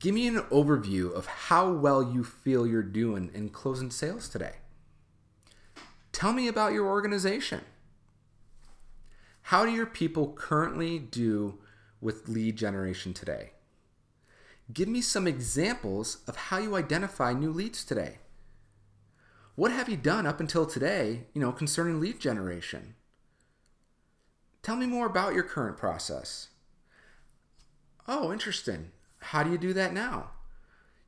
Give 0.00 0.14
me 0.14 0.26
an 0.26 0.40
overview 0.50 1.14
of 1.14 1.26
how 1.26 1.70
well 1.70 2.02
you 2.02 2.24
feel 2.24 2.66
you're 2.66 2.82
doing 2.82 3.30
in 3.32 3.50
closing 3.50 3.90
sales 3.90 4.28
today. 4.28 4.56
Tell 6.12 6.32
me 6.32 6.48
about 6.48 6.72
your 6.72 6.86
organization. 6.86 7.60
How 9.42 9.64
do 9.64 9.70
your 9.70 9.86
people 9.86 10.32
currently 10.32 10.98
do 10.98 11.58
with 12.00 12.28
lead 12.28 12.56
generation 12.56 13.14
today? 13.14 13.52
Give 14.72 14.88
me 14.88 15.00
some 15.00 15.28
examples 15.28 16.18
of 16.26 16.36
how 16.36 16.58
you 16.58 16.74
identify 16.74 17.32
new 17.32 17.52
leads 17.52 17.84
today. 17.84 18.18
What 19.54 19.70
have 19.70 19.88
you 19.88 19.96
done 19.96 20.26
up 20.26 20.40
until 20.40 20.66
today, 20.66 21.26
you 21.32 21.40
know, 21.40 21.52
concerning 21.52 22.00
lead 22.00 22.18
generation? 22.18 22.96
Tell 24.66 24.74
me 24.74 24.86
more 24.86 25.06
about 25.06 25.32
your 25.32 25.44
current 25.44 25.76
process. 25.76 26.48
Oh, 28.08 28.32
interesting. 28.32 28.90
How 29.20 29.44
do 29.44 29.52
you 29.52 29.58
do 29.58 29.72
that 29.72 29.92
now? 29.92 30.32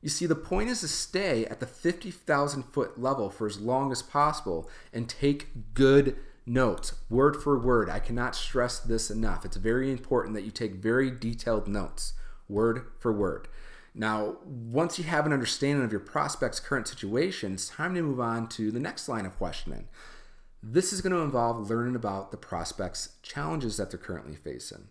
You 0.01 0.07
see, 0.07 0.25
the 0.25 0.33
point 0.33 0.69
is 0.69 0.79
to 0.79 0.87
stay 0.87 1.43
at 1.47 1.59
the 1.59 1.65
50,000 1.65 2.63
foot 2.63 3.01
level 3.01 3.29
for 3.29 3.47
as 3.47 3.59
long 3.59 3.91
as 3.91 4.01
possible 4.01 4.69
and 4.93 5.09
take 5.09 5.73
good 5.73 6.15
notes, 6.45 6.93
word 7.09 7.35
for 7.35 7.59
word. 7.59 7.89
I 7.89 7.99
cannot 7.99 8.33
stress 8.33 8.79
this 8.79 9.11
enough. 9.11 9.43
It's 9.43 9.57
very 9.57 9.91
important 9.91 10.35
that 10.35 10.45
you 10.45 10.51
take 10.51 10.75
very 10.75 11.11
detailed 11.11 11.67
notes, 11.67 12.13
word 12.47 12.85
for 12.97 13.11
word. 13.11 13.49
Now, 13.93 14.37
once 14.45 14.97
you 14.97 15.03
have 15.03 15.25
an 15.25 15.33
understanding 15.33 15.83
of 15.83 15.91
your 15.91 15.99
prospect's 15.99 16.61
current 16.61 16.87
situation, 16.87 17.55
it's 17.55 17.67
time 17.67 17.93
to 17.95 18.01
move 18.03 18.21
on 18.21 18.47
to 18.51 18.71
the 18.71 18.79
next 18.79 19.09
line 19.09 19.25
of 19.25 19.37
questioning. 19.37 19.89
This 20.61 20.91
is 20.91 21.01
going 21.01 21.13
to 21.13 21.21
involve 21.21 21.69
learning 21.69 21.95
about 21.95 22.31
the 22.31 22.37
prospect's 22.37 23.15
challenges 23.23 23.77
that 23.77 23.91
they're 23.91 23.99
currently 23.99 24.35
facing. 24.35 24.89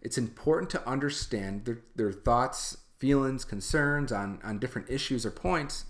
It's 0.00 0.16
important 0.16 0.70
to 0.70 0.88
understand 0.88 1.66
their, 1.66 1.80
their 1.94 2.12
thoughts, 2.12 2.78
feelings, 2.98 3.44
concerns 3.44 4.12
on, 4.12 4.40
on 4.42 4.58
different 4.58 4.88
issues 4.88 5.26
or 5.26 5.30
points 5.30 5.84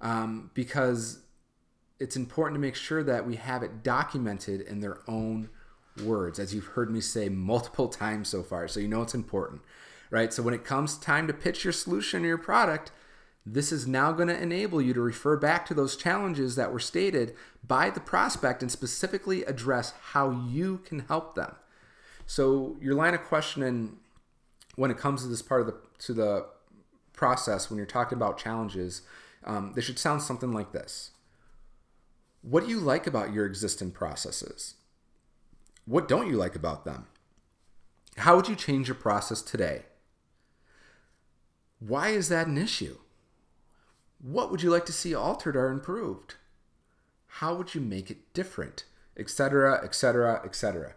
um, 0.00 0.50
because 0.54 1.20
it's 1.98 2.16
important 2.16 2.56
to 2.56 2.60
make 2.60 2.74
sure 2.74 3.02
that 3.02 3.26
we 3.26 3.36
have 3.36 3.62
it 3.62 3.82
documented 3.82 4.62
in 4.62 4.80
their 4.80 4.98
own 5.06 5.50
words, 6.02 6.38
as 6.38 6.54
you've 6.54 6.64
heard 6.64 6.90
me 6.90 7.00
say 7.00 7.28
multiple 7.28 7.88
times 7.90 8.28
so 8.28 8.42
far. 8.42 8.66
So 8.66 8.80
you 8.80 8.88
know 8.88 9.02
it's 9.02 9.14
important, 9.14 9.60
right? 10.10 10.32
So 10.32 10.42
when 10.42 10.54
it 10.54 10.64
comes 10.64 10.96
time 10.96 11.26
to 11.26 11.34
pitch 11.34 11.64
your 11.64 11.72
solution 11.74 12.24
or 12.24 12.28
your 12.28 12.38
product, 12.38 12.92
this 13.46 13.72
is 13.72 13.86
now 13.86 14.12
going 14.12 14.28
to 14.28 14.40
enable 14.40 14.82
you 14.82 14.92
to 14.92 15.00
refer 15.00 15.36
back 15.36 15.64
to 15.66 15.74
those 15.74 15.96
challenges 15.96 16.56
that 16.56 16.72
were 16.72 16.78
stated 16.78 17.34
by 17.66 17.90
the 17.90 18.00
prospect 18.00 18.62
and 18.62 18.70
specifically 18.70 19.44
address 19.44 19.94
how 20.12 20.30
you 20.30 20.78
can 20.78 21.00
help 21.00 21.34
them. 21.34 21.54
So 22.26 22.76
your 22.80 22.94
line 22.94 23.14
of 23.14 23.24
questioning 23.24 23.96
when 24.76 24.90
it 24.90 24.98
comes 24.98 25.22
to 25.22 25.28
this 25.28 25.42
part 25.42 25.62
of 25.62 25.66
the 25.66 25.74
to 25.98 26.14
the 26.14 26.46
process 27.12 27.68
when 27.68 27.76
you're 27.76 27.86
talking 27.86 28.16
about 28.16 28.38
challenges, 28.38 29.02
um, 29.44 29.72
they 29.74 29.82
should 29.82 29.98
sound 29.98 30.22
something 30.22 30.52
like 30.52 30.72
this. 30.72 31.10
What 32.42 32.64
do 32.64 32.70
you 32.70 32.80
like 32.80 33.06
about 33.06 33.32
your 33.32 33.46
existing 33.46 33.90
processes? 33.90 34.76
What 35.84 36.08
don't 36.08 36.28
you 36.28 36.36
like 36.36 36.54
about 36.54 36.84
them? 36.84 37.08
How 38.18 38.36
would 38.36 38.48
you 38.48 38.56
change 38.56 38.88
your 38.88 38.94
process 38.94 39.42
today? 39.42 39.82
Why 41.78 42.10
is 42.10 42.28
that 42.28 42.46
an 42.46 42.58
issue? 42.58 42.98
What 44.22 44.50
would 44.50 44.62
you 44.62 44.70
like 44.70 44.86
to 44.86 44.92
see 44.92 45.14
altered 45.14 45.56
or 45.56 45.70
improved? 45.70 46.34
How 47.26 47.54
would 47.54 47.74
you 47.74 47.80
make 47.80 48.10
it 48.10 48.32
different? 48.34 48.84
Etc., 49.16 49.80
etc., 49.82 50.42
etc. 50.44 50.94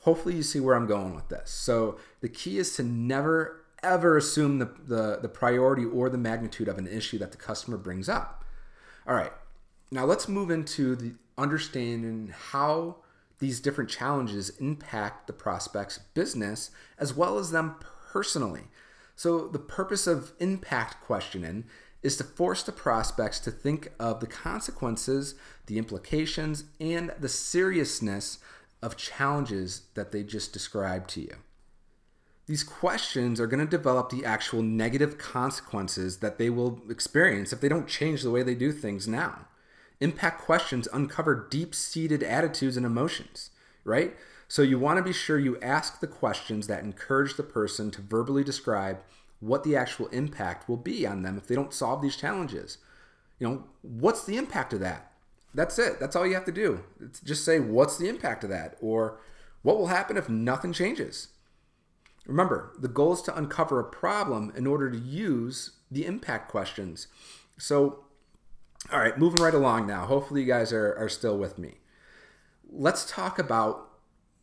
Hopefully, 0.00 0.34
you 0.34 0.42
see 0.42 0.60
where 0.60 0.74
I'm 0.74 0.86
going 0.86 1.14
with 1.14 1.28
this. 1.28 1.50
So, 1.50 1.98
the 2.20 2.28
key 2.28 2.58
is 2.58 2.74
to 2.76 2.82
never 2.82 3.62
ever 3.82 4.16
assume 4.16 4.58
the, 4.58 4.70
the, 4.86 5.18
the 5.20 5.28
priority 5.28 5.84
or 5.84 6.08
the 6.08 6.18
magnitude 6.18 6.68
of 6.68 6.78
an 6.78 6.86
issue 6.86 7.18
that 7.18 7.32
the 7.32 7.36
customer 7.36 7.76
brings 7.76 8.08
up. 8.08 8.44
All 9.06 9.14
right, 9.14 9.32
now 9.90 10.04
let's 10.04 10.28
move 10.28 10.50
into 10.50 10.94
the 10.94 11.14
understanding 11.36 12.32
how 12.50 12.96
these 13.40 13.60
different 13.60 13.90
challenges 13.90 14.50
impact 14.60 15.26
the 15.26 15.32
prospect's 15.32 15.98
business 15.98 16.70
as 16.96 17.12
well 17.12 17.38
as 17.38 17.50
them 17.50 17.74
personally. 18.12 18.68
So, 19.16 19.48
the 19.48 19.58
purpose 19.58 20.06
of 20.06 20.32
impact 20.38 21.00
questioning 21.00 21.64
is 22.02 22.16
to 22.16 22.24
force 22.24 22.62
the 22.62 22.72
prospects 22.72 23.38
to 23.40 23.50
think 23.50 23.92
of 23.98 24.20
the 24.20 24.26
consequences, 24.26 25.34
the 25.66 25.78
implications, 25.78 26.64
and 26.80 27.12
the 27.18 27.28
seriousness 27.28 28.38
of 28.82 28.96
challenges 28.96 29.82
that 29.94 30.10
they 30.10 30.22
just 30.22 30.52
described 30.52 31.08
to 31.10 31.20
you. 31.20 31.36
These 32.46 32.64
questions 32.64 33.40
are 33.40 33.46
going 33.46 33.64
to 33.64 33.70
develop 33.70 34.10
the 34.10 34.24
actual 34.24 34.62
negative 34.62 35.16
consequences 35.16 36.18
that 36.18 36.38
they 36.38 36.50
will 36.50 36.82
experience 36.90 37.52
if 37.52 37.60
they 37.60 37.68
don't 37.68 37.86
change 37.86 38.22
the 38.22 38.30
way 38.30 38.42
they 38.42 38.56
do 38.56 38.72
things 38.72 39.06
now. 39.06 39.46
Impact 40.00 40.42
questions 40.42 40.88
uncover 40.92 41.46
deep 41.48 41.74
seated 41.74 42.24
attitudes 42.24 42.76
and 42.76 42.84
emotions, 42.84 43.50
right? 43.84 44.16
So 44.48 44.62
you 44.62 44.78
want 44.78 44.98
to 44.98 45.04
be 45.04 45.12
sure 45.12 45.38
you 45.38 45.58
ask 45.60 46.00
the 46.00 46.08
questions 46.08 46.66
that 46.66 46.82
encourage 46.82 47.36
the 47.36 47.44
person 47.44 47.92
to 47.92 48.02
verbally 48.02 48.42
describe 48.42 48.98
what 49.42 49.64
the 49.64 49.74
actual 49.74 50.06
impact 50.08 50.68
will 50.68 50.76
be 50.76 51.04
on 51.04 51.22
them 51.22 51.36
if 51.36 51.48
they 51.48 51.56
don't 51.56 51.74
solve 51.74 52.00
these 52.00 52.16
challenges. 52.16 52.78
You 53.40 53.48
know, 53.48 53.64
what's 53.82 54.24
the 54.24 54.36
impact 54.36 54.72
of 54.72 54.78
that? 54.80 55.10
That's 55.52 55.80
it. 55.80 55.98
That's 55.98 56.14
all 56.14 56.24
you 56.24 56.34
have 56.34 56.44
to 56.44 56.52
do. 56.52 56.84
It's 57.00 57.18
just 57.20 57.44
say, 57.44 57.58
what's 57.58 57.98
the 57.98 58.08
impact 58.08 58.44
of 58.44 58.50
that? 58.50 58.76
Or 58.80 59.18
what 59.62 59.76
will 59.78 59.88
happen 59.88 60.16
if 60.16 60.28
nothing 60.28 60.72
changes? 60.72 61.28
Remember, 62.24 62.72
the 62.78 62.86
goal 62.86 63.14
is 63.14 63.22
to 63.22 63.36
uncover 63.36 63.80
a 63.80 63.84
problem 63.84 64.52
in 64.56 64.64
order 64.64 64.88
to 64.88 64.98
use 64.98 65.72
the 65.90 66.06
impact 66.06 66.48
questions. 66.48 67.08
So, 67.58 68.04
all 68.92 69.00
right, 69.00 69.18
moving 69.18 69.42
right 69.42 69.54
along 69.54 69.88
now. 69.88 70.06
Hopefully, 70.06 70.42
you 70.42 70.46
guys 70.46 70.72
are, 70.72 70.94
are 70.94 71.08
still 71.08 71.36
with 71.36 71.58
me. 71.58 71.78
Let's 72.70 73.04
talk 73.10 73.40
about 73.40 73.88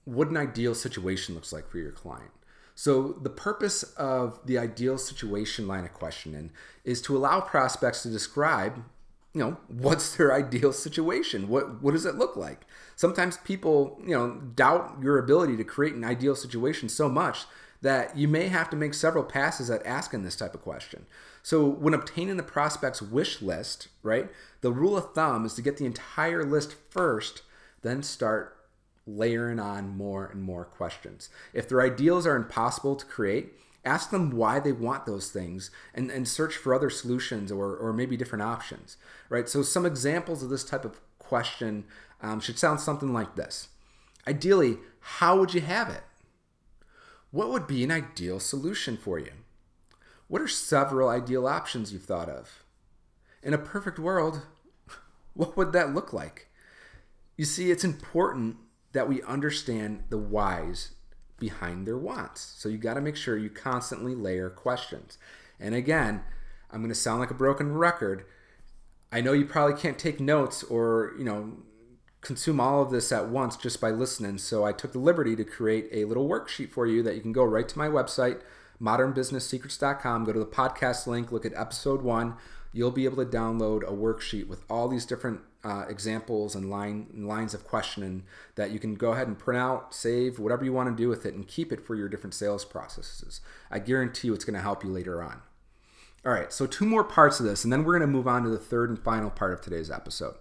what 0.04 0.28
an 0.28 0.36
ideal 0.36 0.76
situation 0.76 1.36
looks 1.36 1.54
like 1.54 1.70
for 1.70 1.78
your 1.78 1.92
client. 1.94 2.32
So, 2.80 3.18
the 3.22 3.30
purpose 3.30 3.84
of 3.98 4.40
the 4.46 4.58
ideal 4.58 4.98
situation 4.98 5.68
line 5.68 5.84
of 5.84 5.94
questioning 5.94 6.52
is 6.86 7.02
to 7.02 7.18
allow 7.18 7.42
prospects 7.42 8.04
to 8.04 8.10
describe, 8.10 8.86
you 9.34 9.42
know, 9.42 9.58
what's 9.68 10.16
their 10.16 10.34
ideal 10.34 10.72
situation? 10.72 11.50
What 11.50 11.84
what 11.84 11.92
does 11.92 12.06
it 12.06 12.16
look 12.16 12.38
like? 12.38 12.62
Sometimes 12.96 13.36
people, 13.36 14.00
you 14.02 14.16
know, 14.16 14.36
doubt 14.56 14.96
your 15.02 15.18
ability 15.18 15.58
to 15.58 15.64
create 15.66 15.94
an 15.94 16.06
ideal 16.06 16.38
situation 16.38 16.88
so 16.88 17.10
much 17.10 17.48
that 17.82 18.16
you 18.18 18.30
may 18.30 18.48
have 18.48 18.70
to 18.70 18.78
make 18.78 18.94
several 18.94 19.26
passes 19.26 19.70
at 19.70 19.86
asking 19.86 20.24
this 20.24 20.38
type 20.38 20.54
of 20.54 20.62
question. 20.62 21.06
So, 21.44 21.66
when 21.68 21.94
obtaining 21.94 22.38
the 22.38 22.44
prospect's 22.44 23.02
wish 23.02 23.42
list, 23.42 23.90
right, 24.04 24.30
the 24.62 24.72
rule 24.72 24.96
of 24.96 25.14
thumb 25.14 25.46
is 25.46 25.54
to 25.56 25.62
get 25.62 25.76
the 25.76 25.86
entire 25.86 26.46
list 26.46 26.76
first, 26.90 27.42
then 27.82 28.04
start 28.04 28.56
layering 29.18 29.60
on 29.60 29.98
more 29.98 30.26
and 30.26 30.42
more 30.42 30.66
questions. 30.66 31.30
If 31.54 31.68
their 31.68 31.82
ideals 31.82 32.28
are 32.28 32.36
impossible 32.36 32.96
to 32.96 33.06
create, 33.06 33.54
ask 33.86 34.12
them 34.12 34.32
why 34.32 34.60
they 34.60 34.72
want 34.72 35.06
those 35.06 35.32
things 35.32 35.72
and, 35.94 36.12
and 36.12 36.28
search 36.28 36.56
for 36.56 36.74
other 36.74 36.90
solutions 36.90 37.52
or, 37.52 37.76
or 37.76 37.94
maybe 37.94 38.18
different 38.18 38.44
options, 38.44 38.98
right? 39.30 39.48
So, 39.50 39.62
some 39.64 39.86
examples 39.86 40.44
of 40.44 40.50
this 40.50 40.64
type 40.64 40.86
of 40.86 41.00
question 41.18 41.86
um, 42.22 42.40
should 42.40 42.60
sound 42.60 42.80
something 42.80 43.14
like 43.14 43.36
this 43.36 43.70
Ideally, 44.28 44.78
how 45.00 45.38
would 45.40 45.54
you 45.54 45.62
have 45.62 45.90
it? 45.90 46.04
What 47.32 47.50
would 47.50 47.68
be 47.68 47.84
an 47.84 47.92
ideal 47.92 48.40
solution 48.40 48.98
for 48.98 49.20
you? 49.20 49.32
What 50.28 50.42
are 50.42 50.48
several 50.48 51.10
ideal 51.10 51.48
options 51.48 51.92
you've 51.92 52.04
thought 52.04 52.30
of? 52.30 52.64
In 53.42 53.54
a 53.54 53.58
perfect 53.58 53.98
world, 53.98 54.42
what 55.34 55.56
would 55.56 55.72
that 55.72 55.94
look 55.94 56.12
like? 56.14 56.48
You 57.38 57.46
see, 57.46 57.72
it's 57.72 57.84
important 57.84 58.58
that 58.94 59.08
we 59.08 59.22
understand 59.24 60.04
the 60.10 60.18
whys 60.18 60.92
behind 61.40 61.88
their 61.88 61.98
wants. 61.98 62.42
So 62.58 62.70
you 62.70 62.78
got 62.78 62.96
to 62.96 63.02
make 63.02 63.16
sure 63.16 63.38
you 63.38 63.50
constantly 63.50 64.16
layer 64.16 64.50
questions. 64.50 65.18
And 65.60 65.74
again, 65.76 66.24
I'm 66.72 66.82
going 66.82 66.90
to 66.90 66.96
sound 66.96 67.20
like 67.20 67.32
a 67.32 67.36
broken 67.36 67.74
record. 67.74 68.26
I 69.12 69.22
know 69.22 69.34
you 69.34 69.46
probably 69.46 69.80
can't 69.80 69.98
take 69.98 70.20
notes 70.20 70.64
or, 70.64 71.14
you 71.18 71.24
know, 71.24 71.54
consume 72.22 72.60
all 72.60 72.82
of 72.82 72.92
this 72.92 73.12
at 73.12 73.30
once 73.30 73.56
just 73.56 73.80
by 73.80 73.92
listening. 73.92 74.38
So 74.38 74.66
I 74.66 74.72
took 74.72 74.92
the 74.92 75.00
liberty 75.00 75.36
to 75.36 75.44
create 75.44 75.88
a 75.92 76.06
little 76.06 76.28
worksheet 76.28 76.72
for 76.72 76.86
you 76.86 77.02
that 77.04 77.16
you 77.16 77.22
can 77.22 77.32
go 77.32 77.44
right 77.44 77.68
to 77.68 77.78
my 77.78 77.88
website, 77.88 78.42
modernbusinesssecrets.com, 78.82 80.26
go 80.26 80.34
to 80.34 80.40
the 80.40 80.46
podcast 80.46 81.08
link, 81.08 81.32
look 81.32 81.46
at 81.46 81.54
episode 81.56 82.02
1. 82.02 82.36
You'll 82.72 82.92
be 82.92 83.06
able 83.06 83.24
to 83.24 83.38
download 83.38 83.84
a 83.84 83.92
worksheet 83.92 84.48
with 84.48 84.64
all 84.70 84.88
these 84.88 85.06
different 85.06 85.42
uh, 85.64 85.86
examples 85.90 86.56
and 86.56 86.70
line 86.70 87.08
lines 87.14 87.54
of 87.54 87.66
questioning 87.66 88.24
that 88.56 88.72
you 88.72 88.80
can 88.80 88.96
go 88.96 89.12
ahead 89.12 89.28
and 89.28 89.38
print 89.38 89.60
out, 89.60 89.94
save, 89.94 90.40
whatever 90.40 90.64
you 90.64 90.72
want 90.72 90.90
to 90.90 91.02
do 91.04 91.10
with 91.10 91.26
it, 91.26 91.34
and 91.34 91.48
keep 91.48 91.72
it 91.72 91.86
for 91.86 91.96
your 91.96 92.08
different 92.08 92.34
sales 92.34 92.64
processes. 92.64 93.42
I 93.70 93.80
guarantee 93.80 94.28
you 94.28 94.34
it's 94.34 94.46
going 94.46 94.56
to 94.56 94.62
help 94.62 94.84
you 94.84 94.90
later 94.90 95.22
on. 95.22 95.42
All 96.26 96.34
right, 96.34 96.52
so 96.52 96.66
two 96.66 96.86
more 96.86 97.04
parts 97.04 97.40
of 97.40 97.46
this, 97.46 97.64
and 97.64 97.72
then 97.72 97.84
we're 97.84 97.98
going 97.98 98.02
to 98.02 98.08
move 98.08 98.28
on 98.28 98.44
to 98.44 98.50
the 98.50 98.58
third 98.58 98.90
and 98.90 99.00
final 99.00 99.30
part 99.30 99.54
of 99.54 99.62
today's 99.62 99.90
episode. 99.90 100.36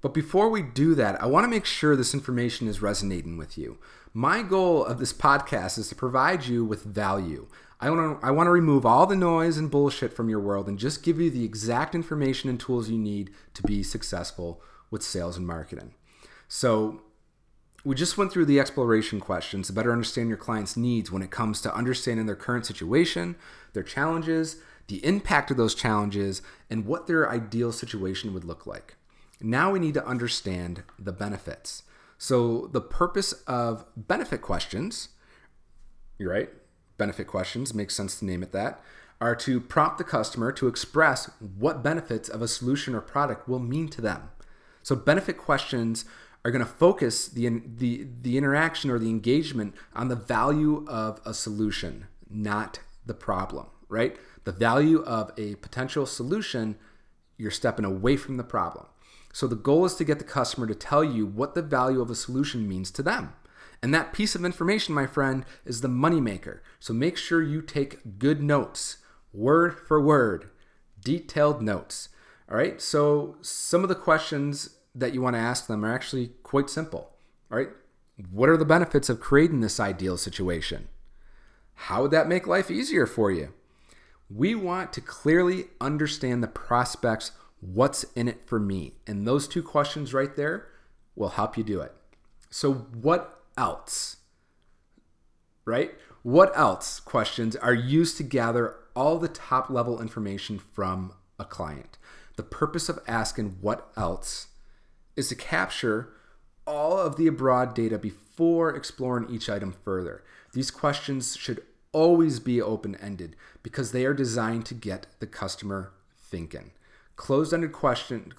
But 0.00 0.14
before 0.14 0.48
we 0.48 0.62
do 0.62 0.94
that, 0.94 1.20
I 1.20 1.26
want 1.26 1.44
to 1.44 1.48
make 1.48 1.64
sure 1.64 1.96
this 1.96 2.14
information 2.14 2.68
is 2.68 2.82
resonating 2.82 3.36
with 3.36 3.58
you. 3.58 3.78
My 4.16 4.40
goal 4.40 4.82
of 4.82 4.98
this 4.98 5.12
podcast 5.12 5.76
is 5.76 5.90
to 5.90 5.94
provide 5.94 6.46
you 6.46 6.64
with 6.64 6.84
value. 6.84 7.48
I 7.78 7.90
want 7.90 8.18
to 8.18 8.26
I 8.26 8.30
want 8.30 8.46
to 8.46 8.50
remove 8.50 8.86
all 8.86 9.04
the 9.04 9.14
noise 9.14 9.58
and 9.58 9.70
bullshit 9.70 10.14
from 10.14 10.30
your 10.30 10.40
world 10.40 10.68
and 10.68 10.78
just 10.78 11.02
give 11.02 11.20
you 11.20 11.28
the 11.28 11.44
exact 11.44 11.94
information 11.94 12.48
and 12.48 12.58
tools 12.58 12.88
you 12.88 12.96
need 12.96 13.28
to 13.52 13.62
be 13.62 13.82
successful 13.82 14.62
with 14.90 15.02
sales 15.02 15.36
and 15.36 15.46
marketing. 15.46 15.92
So, 16.48 17.02
we 17.84 17.94
just 17.94 18.16
went 18.16 18.32
through 18.32 18.46
the 18.46 18.58
exploration 18.58 19.20
questions 19.20 19.66
to 19.66 19.74
better 19.74 19.92
understand 19.92 20.30
your 20.30 20.38
client's 20.38 20.78
needs 20.78 21.12
when 21.12 21.20
it 21.20 21.30
comes 21.30 21.60
to 21.60 21.74
understanding 21.74 22.24
their 22.24 22.36
current 22.36 22.64
situation, 22.64 23.36
their 23.74 23.82
challenges, 23.82 24.56
the 24.86 25.04
impact 25.04 25.50
of 25.50 25.58
those 25.58 25.74
challenges, 25.74 26.40
and 26.70 26.86
what 26.86 27.06
their 27.06 27.30
ideal 27.30 27.70
situation 27.70 28.32
would 28.32 28.44
look 28.44 28.66
like. 28.66 28.96
Now 29.42 29.72
we 29.72 29.78
need 29.78 29.92
to 29.92 30.06
understand 30.06 30.84
the 30.98 31.12
benefits. 31.12 31.82
So, 32.18 32.68
the 32.72 32.80
purpose 32.80 33.32
of 33.46 33.84
benefit 33.96 34.40
questions, 34.40 35.10
you're 36.18 36.32
right, 36.32 36.48
benefit 36.96 37.26
questions, 37.26 37.74
makes 37.74 37.94
sense 37.94 38.18
to 38.18 38.24
name 38.24 38.42
it 38.42 38.52
that, 38.52 38.80
are 39.20 39.36
to 39.36 39.60
prompt 39.60 39.98
the 39.98 40.04
customer 40.04 40.52
to 40.52 40.66
express 40.66 41.30
what 41.58 41.82
benefits 41.82 42.28
of 42.28 42.42
a 42.42 42.48
solution 42.48 42.94
or 42.94 43.00
product 43.00 43.48
will 43.48 43.58
mean 43.58 43.88
to 43.88 44.00
them. 44.00 44.30
So, 44.82 44.96
benefit 44.96 45.36
questions 45.36 46.06
are 46.44 46.50
going 46.50 46.64
to 46.64 46.70
focus 46.70 47.26
the, 47.26 47.60
the, 47.76 48.06
the 48.22 48.38
interaction 48.38 48.88
or 48.88 48.98
the 48.98 49.10
engagement 49.10 49.74
on 49.94 50.08
the 50.08 50.16
value 50.16 50.86
of 50.88 51.20
a 51.26 51.34
solution, 51.34 52.06
not 52.30 52.78
the 53.04 53.14
problem, 53.14 53.66
right? 53.88 54.16
The 54.44 54.52
value 54.52 55.02
of 55.02 55.32
a 55.36 55.56
potential 55.56 56.06
solution, 56.06 56.76
you're 57.36 57.50
stepping 57.50 57.84
away 57.84 58.16
from 58.16 58.36
the 58.36 58.44
problem. 58.44 58.86
So 59.36 59.46
the 59.46 59.54
goal 59.54 59.84
is 59.84 59.94
to 59.96 60.04
get 60.04 60.18
the 60.18 60.24
customer 60.24 60.66
to 60.66 60.74
tell 60.74 61.04
you 61.04 61.26
what 61.26 61.54
the 61.54 61.60
value 61.60 62.00
of 62.00 62.08
a 62.08 62.14
solution 62.14 62.66
means 62.66 62.90
to 62.92 63.02
them. 63.02 63.34
And 63.82 63.92
that 63.92 64.14
piece 64.14 64.34
of 64.34 64.46
information, 64.46 64.94
my 64.94 65.06
friend, 65.06 65.44
is 65.66 65.82
the 65.82 65.88
moneymaker. 65.88 66.60
So 66.80 66.94
make 66.94 67.18
sure 67.18 67.42
you 67.42 67.60
take 67.60 68.18
good 68.18 68.42
notes, 68.42 68.96
word 69.34 69.78
for 69.78 70.00
word, 70.00 70.48
detailed 71.04 71.60
notes. 71.60 72.08
All 72.50 72.56
right. 72.56 72.80
So 72.80 73.36
some 73.42 73.82
of 73.82 73.90
the 73.90 73.94
questions 73.94 74.78
that 74.94 75.12
you 75.12 75.20
want 75.20 75.36
to 75.36 75.40
ask 75.40 75.66
them 75.66 75.84
are 75.84 75.92
actually 75.92 76.28
quite 76.42 76.70
simple. 76.70 77.10
All 77.52 77.58
right. 77.58 77.68
What 78.30 78.48
are 78.48 78.56
the 78.56 78.64
benefits 78.64 79.10
of 79.10 79.20
creating 79.20 79.60
this 79.60 79.78
ideal 79.78 80.16
situation? 80.16 80.88
How 81.74 82.00
would 82.00 82.10
that 82.12 82.26
make 82.26 82.46
life 82.46 82.70
easier 82.70 83.04
for 83.04 83.30
you? 83.30 83.52
We 84.30 84.54
want 84.54 84.94
to 84.94 85.02
clearly 85.02 85.66
understand 85.78 86.42
the 86.42 86.48
prospects 86.48 87.32
What's 87.72 88.04
in 88.14 88.28
it 88.28 88.46
for 88.46 88.60
me? 88.60 88.94
And 89.06 89.26
those 89.26 89.48
two 89.48 89.62
questions 89.62 90.14
right 90.14 90.34
there 90.36 90.68
will 91.16 91.30
help 91.30 91.58
you 91.58 91.64
do 91.64 91.80
it. 91.80 91.92
So, 92.48 92.72
what 92.74 93.42
else? 93.58 94.18
Right? 95.64 95.92
What 96.22 96.56
else 96.56 97.00
questions 97.00 97.56
are 97.56 97.74
used 97.74 98.16
to 98.18 98.22
gather 98.22 98.76
all 98.94 99.18
the 99.18 99.28
top 99.28 99.68
level 99.68 100.00
information 100.00 100.60
from 100.60 101.12
a 101.40 101.44
client? 101.44 101.98
The 102.36 102.44
purpose 102.44 102.88
of 102.88 103.00
asking 103.08 103.56
what 103.60 103.90
else 103.96 104.48
is 105.16 105.28
to 105.30 105.34
capture 105.34 106.12
all 106.66 106.98
of 106.98 107.16
the 107.16 107.26
abroad 107.26 107.74
data 107.74 107.98
before 107.98 108.74
exploring 108.76 109.28
each 109.28 109.50
item 109.50 109.74
further. 109.84 110.22
These 110.52 110.70
questions 110.70 111.36
should 111.36 111.62
always 111.90 112.38
be 112.38 112.62
open 112.62 112.94
ended 112.96 113.34
because 113.64 113.90
they 113.90 114.04
are 114.04 114.14
designed 114.14 114.66
to 114.66 114.74
get 114.74 115.06
the 115.18 115.26
customer 115.26 115.92
thinking 116.16 116.70
closed-ended 117.16 117.72
question 117.72 118.32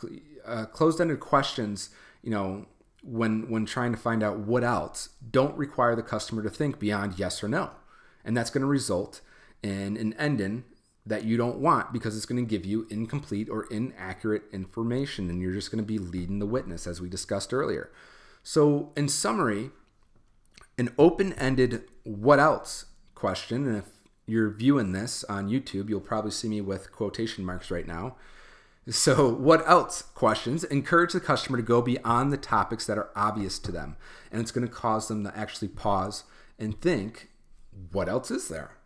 uh, 0.45 0.65
closed-ended 0.65 1.19
questions 1.19 1.89
you 2.21 2.31
know 2.31 2.65
when 3.07 3.49
when 3.49 3.65
trying 3.65 3.91
to 3.91 3.97
find 3.97 4.21
out 4.21 4.39
what 4.39 4.63
else 4.63 5.09
don't 5.31 5.57
require 5.57 5.95
the 5.95 6.03
customer 6.03 6.43
to 6.43 6.49
think 6.49 6.77
beyond 6.79 7.17
yes 7.17 7.43
or 7.43 7.47
no. 7.47 7.71
And 8.25 8.35
that's 8.35 8.49
going 8.49 8.61
to 8.61 8.67
result 8.67 9.21
in 9.63 9.95
an 9.95 10.13
ending 10.13 10.65
that 11.05 11.23
you 11.23 11.37
don't 11.37 11.59
want 11.59 11.93
because 11.93 12.17
it's 12.17 12.25
going 12.25 12.43
to 12.43 12.49
give 12.49 12.65
you 12.65 12.85
incomplete 12.89 13.49
or 13.49 13.63
inaccurate 13.71 14.43
information 14.51 15.29
and 15.29 15.41
you're 15.41 15.53
just 15.53 15.71
going 15.71 15.81
to 15.81 15.87
be 15.87 15.97
leading 15.97 16.39
the 16.39 16.45
witness 16.45 16.85
as 16.85 16.99
we 16.99 17.07
discussed 17.07 17.53
earlier. 17.53 17.89
So 18.43 18.91
in 18.97 19.07
summary 19.07 19.71
an 20.77 20.93
open-ended 20.97 21.85
what 22.03 22.39
else 22.39 22.85
question 23.15 23.65
and 23.65 23.77
if 23.77 23.85
you're 24.27 24.51
viewing 24.51 24.91
this 24.91 25.23
on 25.23 25.49
youtube 25.49 25.89
you'll 25.89 25.99
probably 25.99 26.29
see 26.29 26.47
me 26.47 26.61
with 26.61 26.91
quotation 26.91 27.43
marks 27.43 27.71
right 27.71 27.87
now 27.87 28.15
so, 28.89 29.27
what 29.33 29.67
else 29.67 30.01
questions 30.01 30.63
encourage 30.63 31.13
the 31.13 31.19
customer 31.19 31.57
to 31.57 31.63
go 31.63 31.81
beyond 31.81 32.31
the 32.31 32.37
topics 32.37 32.85
that 32.85 32.97
are 32.97 33.09
obvious 33.15 33.59
to 33.59 33.71
them. 33.71 33.97
And 34.31 34.41
it's 34.41 34.51
going 34.51 34.65
to 34.65 34.73
cause 34.73 35.07
them 35.07 35.23
to 35.25 35.37
actually 35.37 35.67
pause 35.67 36.23
and 36.57 36.79
think, 36.79 37.29
what 37.91 38.07
else 38.07 38.31
is 38.31 38.47
there? 38.47 38.77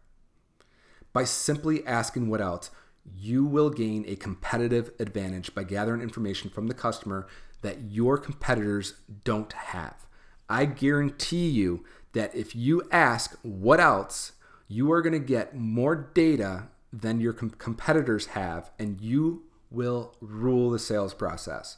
By 1.13 1.23
simply 1.23 1.85
asking 1.85 2.29
what 2.29 2.41
else, 2.41 2.71
you 3.15 3.45
will 3.45 3.69
gain 3.69 4.05
a 4.07 4.15
competitive 4.15 4.91
advantage 4.99 5.53
by 5.53 5.63
gathering 5.63 6.01
information 6.01 6.49
from 6.49 6.67
the 6.67 6.73
customer 6.73 7.27
that 7.61 7.91
your 7.91 8.17
competitors 8.17 8.95
don't 9.23 9.53
have. 9.53 10.07
I 10.49 10.65
guarantee 10.65 11.49
you 11.49 11.85
that 12.13 12.33
if 12.35 12.55
you 12.55 12.83
ask 12.91 13.37
what 13.43 13.79
else, 13.79 14.33
you 14.67 14.91
are 14.91 15.01
going 15.01 15.13
to 15.13 15.19
get 15.19 15.55
more 15.55 15.95
data 15.95 16.69
than 16.91 17.21
your 17.21 17.33
com- 17.33 17.51
competitors 17.51 18.27
have, 18.27 18.71
and 18.79 18.99
you 18.99 19.43
will 19.71 20.15
rule 20.21 20.69
the 20.69 20.79
sales 20.79 21.13
process. 21.13 21.77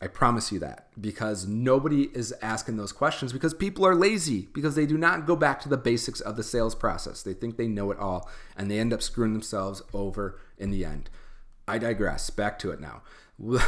I 0.00 0.06
promise 0.06 0.52
you 0.52 0.60
that 0.60 0.88
because 1.00 1.46
nobody 1.46 2.02
is 2.14 2.32
asking 2.40 2.76
those 2.76 2.92
questions 2.92 3.32
because 3.32 3.52
people 3.52 3.84
are 3.84 3.96
lazy 3.96 4.48
because 4.52 4.76
they 4.76 4.86
do 4.86 4.96
not 4.96 5.26
go 5.26 5.34
back 5.34 5.60
to 5.62 5.68
the 5.68 5.76
basics 5.76 6.20
of 6.20 6.36
the 6.36 6.44
sales 6.44 6.74
process. 6.74 7.22
They 7.22 7.34
think 7.34 7.56
they 7.56 7.66
know 7.66 7.90
it 7.90 7.98
all 7.98 8.30
and 8.56 8.70
they 8.70 8.78
end 8.78 8.92
up 8.92 9.02
screwing 9.02 9.32
themselves 9.32 9.82
over 9.92 10.38
in 10.56 10.70
the 10.70 10.84
end. 10.84 11.10
I 11.66 11.78
digress. 11.78 12.30
Back 12.30 12.60
to 12.60 12.70
it 12.70 12.80
now. 12.80 13.02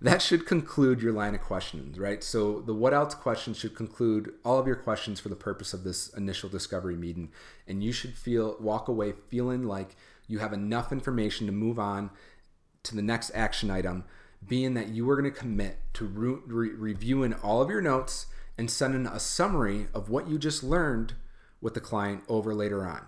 that 0.00 0.22
should 0.22 0.46
conclude 0.46 1.02
your 1.02 1.12
line 1.12 1.34
of 1.34 1.40
questions, 1.40 1.98
right? 1.98 2.22
So 2.22 2.60
the 2.60 2.74
what 2.74 2.94
else 2.94 3.14
questions 3.14 3.58
should 3.58 3.74
conclude 3.74 4.34
all 4.44 4.60
of 4.60 4.68
your 4.68 4.76
questions 4.76 5.18
for 5.18 5.30
the 5.30 5.36
purpose 5.36 5.74
of 5.74 5.82
this 5.82 6.08
initial 6.10 6.48
discovery 6.48 6.96
meeting 6.96 7.32
and 7.66 7.82
you 7.82 7.90
should 7.90 8.14
feel 8.14 8.56
walk 8.60 8.86
away 8.86 9.14
feeling 9.28 9.64
like 9.64 9.96
you 10.28 10.38
have 10.38 10.52
enough 10.52 10.92
information 10.92 11.46
to 11.46 11.52
move 11.52 11.78
on 11.78 12.10
to 12.86 12.96
the 12.96 13.02
next 13.02 13.30
action 13.34 13.70
item, 13.70 14.04
being 14.46 14.74
that 14.74 14.88
you 14.88 15.08
are 15.10 15.20
going 15.20 15.30
to 15.30 15.38
commit 15.38 15.78
to 15.94 16.04
re- 16.04 16.40
re- 16.46 16.74
reviewing 16.76 17.34
all 17.34 17.62
of 17.62 17.70
your 17.70 17.80
notes 17.80 18.26
and 18.58 18.70
sending 18.70 19.06
a 19.06 19.20
summary 19.20 19.88
of 19.92 20.08
what 20.08 20.28
you 20.28 20.38
just 20.38 20.62
learned 20.62 21.14
with 21.60 21.74
the 21.74 21.80
client 21.80 22.22
over 22.28 22.54
later 22.54 22.86
on. 22.86 23.06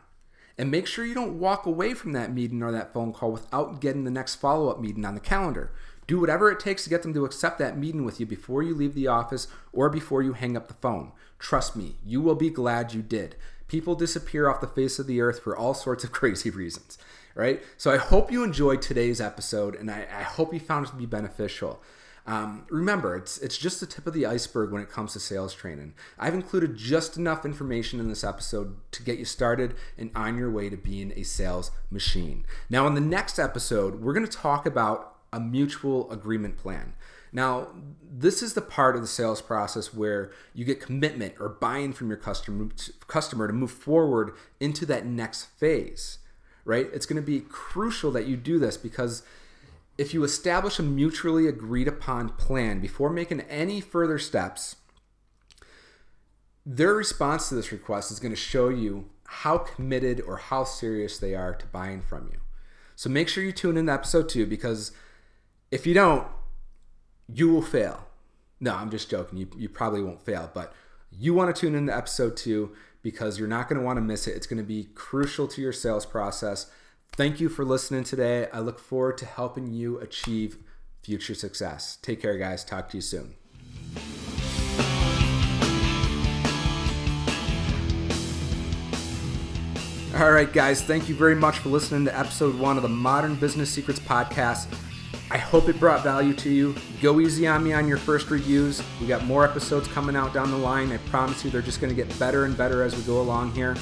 And 0.56 0.70
make 0.70 0.86
sure 0.86 1.04
you 1.04 1.14
don't 1.14 1.38
walk 1.38 1.66
away 1.66 1.94
from 1.94 2.12
that 2.12 2.32
meeting 2.32 2.62
or 2.62 2.72
that 2.72 2.92
phone 2.92 3.12
call 3.12 3.30
without 3.30 3.80
getting 3.80 4.04
the 4.04 4.10
next 4.10 4.36
follow 4.36 4.68
up 4.68 4.80
meeting 4.80 5.04
on 5.04 5.14
the 5.14 5.20
calendar. 5.20 5.70
Do 6.08 6.18
whatever 6.18 6.50
it 6.50 6.58
takes 6.58 6.84
to 6.84 6.90
get 6.90 7.02
them 7.02 7.14
to 7.14 7.24
accept 7.24 7.58
that 7.58 7.78
meeting 7.78 8.04
with 8.04 8.18
you 8.18 8.26
before 8.26 8.62
you 8.62 8.74
leave 8.74 8.94
the 8.94 9.06
office 9.06 9.46
or 9.72 9.88
before 9.88 10.22
you 10.22 10.32
hang 10.32 10.56
up 10.56 10.66
the 10.66 10.74
phone. 10.74 11.12
Trust 11.38 11.76
me, 11.76 11.96
you 12.04 12.20
will 12.20 12.34
be 12.34 12.50
glad 12.50 12.92
you 12.92 13.02
did. 13.02 13.36
People 13.68 13.94
disappear 13.94 14.48
off 14.48 14.60
the 14.60 14.66
face 14.66 14.98
of 14.98 15.06
the 15.06 15.20
earth 15.20 15.40
for 15.40 15.56
all 15.56 15.74
sorts 15.74 16.02
of 16.02 16.10
crazy 16.12 16.50
reasons 16.50 16.98
right? 17.38 17.62
So 17.76 17.92
I 17.92 17.96
hope 17.96 18.32
you 18.32 18.42
enjoyed 18.42 18.82
today's 18.82 19.20
episode, 19.20 19.76
and 19.76 19.88
I, 19.90 20.06
I 20.12 20.24
hope 20.24 20.52
you 20.52 20.58
found 20.58 20.86
it 20.86 20.90
to 20.90 20.96
be 20.96 21.06
beneficial. 21.06 21.80
Um, 22.26 22.66
remember, 22.68 23.16
it's 23.16 23.38
it's 23.38 23.56
just 23.56 23.80
the 23.80 23.86
tip 23.86 24.06
of 24.06 24.12
the 24.12 24.26
iceberg 24.26 24.70
when 24.70 24.82
it 24.82 24.90
comes 24.90 25.14
to 25.14 25.20
sales 25.20 25.54
training. 25.54 25.94
I've 26.18 26.34
included 26.34 26.76
just 26.76 27.16
enough 27.16 27.46
information 27.46 28.00
in 28.00 28.08
this 28.08 28.24
episode 28.24 28.76
to 28.90 29.02
get 29.02 29.18
you 29.18 29.24
started 29.24 29.76
and 29.96 30.10
on 30.14 30.36
your 30.36 30.50
way 30.50 30.68
to 30.68 30.76
being 30.76 31.12
a 31.16 31.22
sales 31.22 31.70
machine. 31.90 32.44
Now, 32.68 32.86
in 32.86 32.94
the 32.94 33.00
next 33.00 33.38
episode, 33.38 34.02
we're 34.02 34.12
going 34.12 34.26
to 34.26 34.36
talk 34.36 34.66
about 34.66 35.14
a 35.32 35.40
mutual 35.40 36.10
agreement 36.10 36.58
plan. 36.58 36.94
Now, 37.32 37.68
this 38.02 38.42
is 38.42 38.54
the 38.54 38.62
part 38.62 38.96
of 38.96 39.00
the 39.00 39.08
sales 39.08 39.40
process 39.40 39.94
where 39.94 40.32
you 40.54 40.64
get 40.64 40.80
commitment 40.80 41.34
or 41.38 41.48
buy-in 41.48 41.92
from 41.92 42.08
your 42.08 42.16
customer 42.16 42.68
customer 43.06 43.46
to 43.46 43.52
move 43.52 43.70
forward 43.70 44.32
into 44.58 44.84
that 44.86 45.06
next 45.06 45.44
phase 45.44 46.18
right? 46.68 46.90
It's 46.92 47.06
going 47.06 47.20
to 47.20 47.26
be 47.26 47.40
crucial 47.40 48.10
that 48.12 48.26
you 48.26 48.36
do 48.36 48.58
this 48.58 48.76
because 48.76 49.22
if 49.96 50.12
you 50.12 50.22
establish 50.22 50.78
a 50.78 50.82
mutually 50.82 51.48
agreed 51.48 51.88
upon 51.88 52.28
plan 52.28 52.78
before 52.78 53.08
making 53.08 53.40
any 53.40 53.80
further 53.80 54.18
steps, 54.18 54.76
their 56.66 56.92
response 56.92 57.48
to 57.48 57.54
this 57.54 57.72
request 57.72 58.12
is 58.12 58.20
going 58.20 58.32
to 58.32 58.36
show 58.36 58.68
you 58.68 59.06
how 59.24 59.56
committed 59.56 60.20
or 60.20 60.36
how 60.36 60.62
serious 60.62 61.16
they 61.18 61.34
are 61.34 61.54
to 61.54 61.66
buying 61.66 62.02
from 62.02 62.28
you. 62.30 62.38
So 62.94 63.08
make 63.08 63.28
sure 63.28 63.42
you 63.42 63.52
tune 63.52 63.78
in 63.78 63.86
to 63.86 63.92
episode 63.92 64.28
two 64.28 64.44
because 64.44 64.92
if 65.70 65.86
you 65.86 65.94
don't, 65.94 66.26
you 67.32 67.48
will 67.48 67.62
fail. 67.62 68.08
No, 68.60 68.74
I'm 68.74 68.90
just 68.90 69.08
joking. 69.08 69.38
You, 69.38 69.48
you 69.56 69.68
probably 69.70 70.02
won't 70.02 70.20
fail, 70.20 70.50
but 70.52 70.74
you 71.10 71.32
want 71.32 71.54
to 71.54 71.58
tune 71.58 71.74
in 71.74 71.86
to 71.86 71.96
episode 71.96 72.36
two 72.36 72.74
because 73.02 73.38
you're 73.38 73.48
not 73.48 73.68
going 73.68 73.78
to 73.78 73.84
want 73.84 73.96
to 73.96 74.02
miss 74.02 74.26
it. 74.26 74.36
It's 74.36 74.46
going 74.46 74.58
to 74.58 74.66
be 74.66 74.88
crucial 74.94 75.48
to 75.48 75.60
your 75.60 75.72
sales 75.72 76.06
process. 76.06 76.70
Thank 77.12 77.40
you 77.40 77.48
for 77.48 77.64
listening 77.64 78.04
today. 78.04 78.48
I 78.52 78.60
look 78.60 78.78
forward 78.78 79.18
to 79.18 79.26
helping 79.26 79.72
you 79.72 79.98
achieve 79.98 80.58
future 81.02 81.34
success. 81.34 81.96
Take 82.02 82.20
care, 82.20 82.36
guys. 82.36 82.64
Talk 82.64 82.88
to 82.90 82.96
you 82.96 83.00
soon. 83.00 83.34
All 90.16 90.32
right, 90.32 90.52
guys, 90.52 90.82
thank 90.82 91.08
you 91.08 91.14
very 91.14 91.36
much 91.36 91.58
for 91.58 91.68
listening 91.68 92.04
to 92.06 92.18
episode 92.18 92.58
one 92.58 92.76
of 92.76 92.82
the 92.82 92.88
Modern 92.88 93.36
Business 93.36 93.70
Secrets 93.70 94.00
Podcast. 94.00 94.66
I 95.30 95.36
hope 95.36 95.68
it 95.68 95.78
brought 95.78 96.02
value 96.02 96.32
to 96.34 96.48
you. 96.48 96.74
Go 97.02 97.20
easy 97.20 97.46
on 97.46 97.62
me 97.62 97.74
on 97.74 97.86
your 97.86 97.98
first 97.98 98.30
reviews. 98.30 98.82
We 98.98 99.06
got 99.06 99.24
more 99.24 99.44
episodes 99.44 99.86
coming 99.88 100.16
out 100.16 100.32
down 100.32 100.50
the 100.50 100.56
line. 100.56 100.90
I 100.90 100.96
promise 100.96 101.44
you 101.44 101.50
they're 101.50 101.60
just 101.60 101.82
going 101.82 101.94
to 101.94 102.02
get 102.02 102.18
better 102.18 102.46
and 102.46 102.56
better 102.56 102.82
as 102.82 102.96
we 102.96 103.02
go 103.02 103.20
along 103.20 103.52
here. 103.52 103.76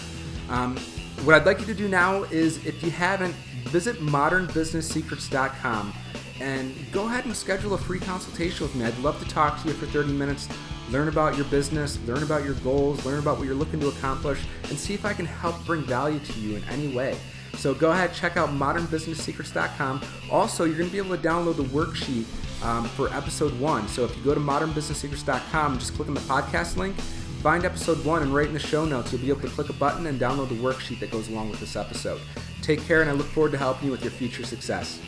Um, 0.48 0.76
what 1.24 1.36
I'd 1.36 1.46
like 1.46 1.60
you 1.60 1.66
to 1.66 1.74
do 1.74 1.86
now 1.88 2.24
is, 2.24 2.66
if 2.66 2.82
you 2.82 2.90
haven't, 2.90 3.34
visit 3.68 4.00
modernbusinesssecrets.com 4.00 5.94
and 6.40 6.74
go 6.92 7.06
ahead 7.06 7.24
and 7.24 7.34
schedule 7.34 7.74
a 7.74 7.78
free 7.78 8.00
consultation 8.00 8.66
with 8.66 8.74
me. 8.74 8.84
I'd 8.84 8.98
love 8.98 9.22
to 9.22 9.28
talk 9.28 9.62
to 9.62 9.68
you 9.68 9.74
for 9.74 9.86
30 9.86 10.12
minutes, 10.12 10.48
learn 10.90 11.06
about 11.08 11.36
your 11.36 11.46
business, 11.46 11.98
learn 12.06 12.22
about 12.22 12.44
your 12.44 12.54
goals, 12.54 13.04
learn 13.06 13.20
about 13.20 13.38
what 13.38 13.46
you're 13.46 13.54
looking 13.54 13.80
to 13.80 13.88
accomplish, 13.88 14.40
and 14.68 14.76
see 14.76 14.94
if 14.94 15.04
I 15.04 15.12
can 15.12 15.26
help 15.26 15.64
bring 15.64 15.82
value 15.84 16.18
to 16.18 16.40
you 16.40 16.56
in 16.56 16.64
any 16.64 16.94
way. 16.94 17.16
So 17.56 17.74
go 17.74 17.90
ahead, 17.90 18.14
check 18.14 18.36
out 18.36 18.50
modernbusinesssecrets.com. 18.50 20.02
Also, 20.30 20.64
you're 20.64 20.76
going 20.76 20.90
to 20.90 20.92
be 20.92 20.98
able 20.98 21.16
to 21.16 21.22
download 21.22 21.56
the 21.56 21.64
worksheet 21.64 22.24
um, 22.64 22.84
for 22.84 23.12
episode 23.12 23.58
one. 23.58 23.88
So 23.88 24.04
if 24.04 24.16
you 24.16 24.22
go 24.22 24.34
to 24.34 24.40
modernbusinesssecrets.com 24.40 25.78
just 25.78 25.94
click 25.94 26.08
on 26.08 26.14
the 26.14 26.20
podcast 26.20 26.76
link, 26.76 26.96
find 27.42 27.64
episode 27.64 28.04
one, 28.04 28.22
and 28.22 28.34
right 28.34 28.46
in 28.46 28.52
the 28.52 28.58
show 28.58 28.84
notes, 28.84 29.12
you'll 29.12 29.20
be 29.20 29.28
able 29.28 29.40
to 29.40 29.48
click 29.48 29.68
a 29.68 29.74
button 29.74 30.06
and 30.06 30.20
download 30.20 30.48
the 30.48 30.54
worksheet 30.56 31.00
that 31.00 31.10
goes 31.10 31.28
along 31.28 31.50
with 31.50 31.60
this 31.60 31.76
episode. 31.76 32.20
Take 32.62 32.82
care, 32.82 33.00
and 33.00 33.10
I 33.10 33.12
look 33.12 33.26
forward 33.26 33.52
to 33.52 33.58
helping 33.58 33.86
you 33.86 33.92
with 33.92 34.02
your 34.02 34.10
future 34.10 34.44
success. 34.44 35.00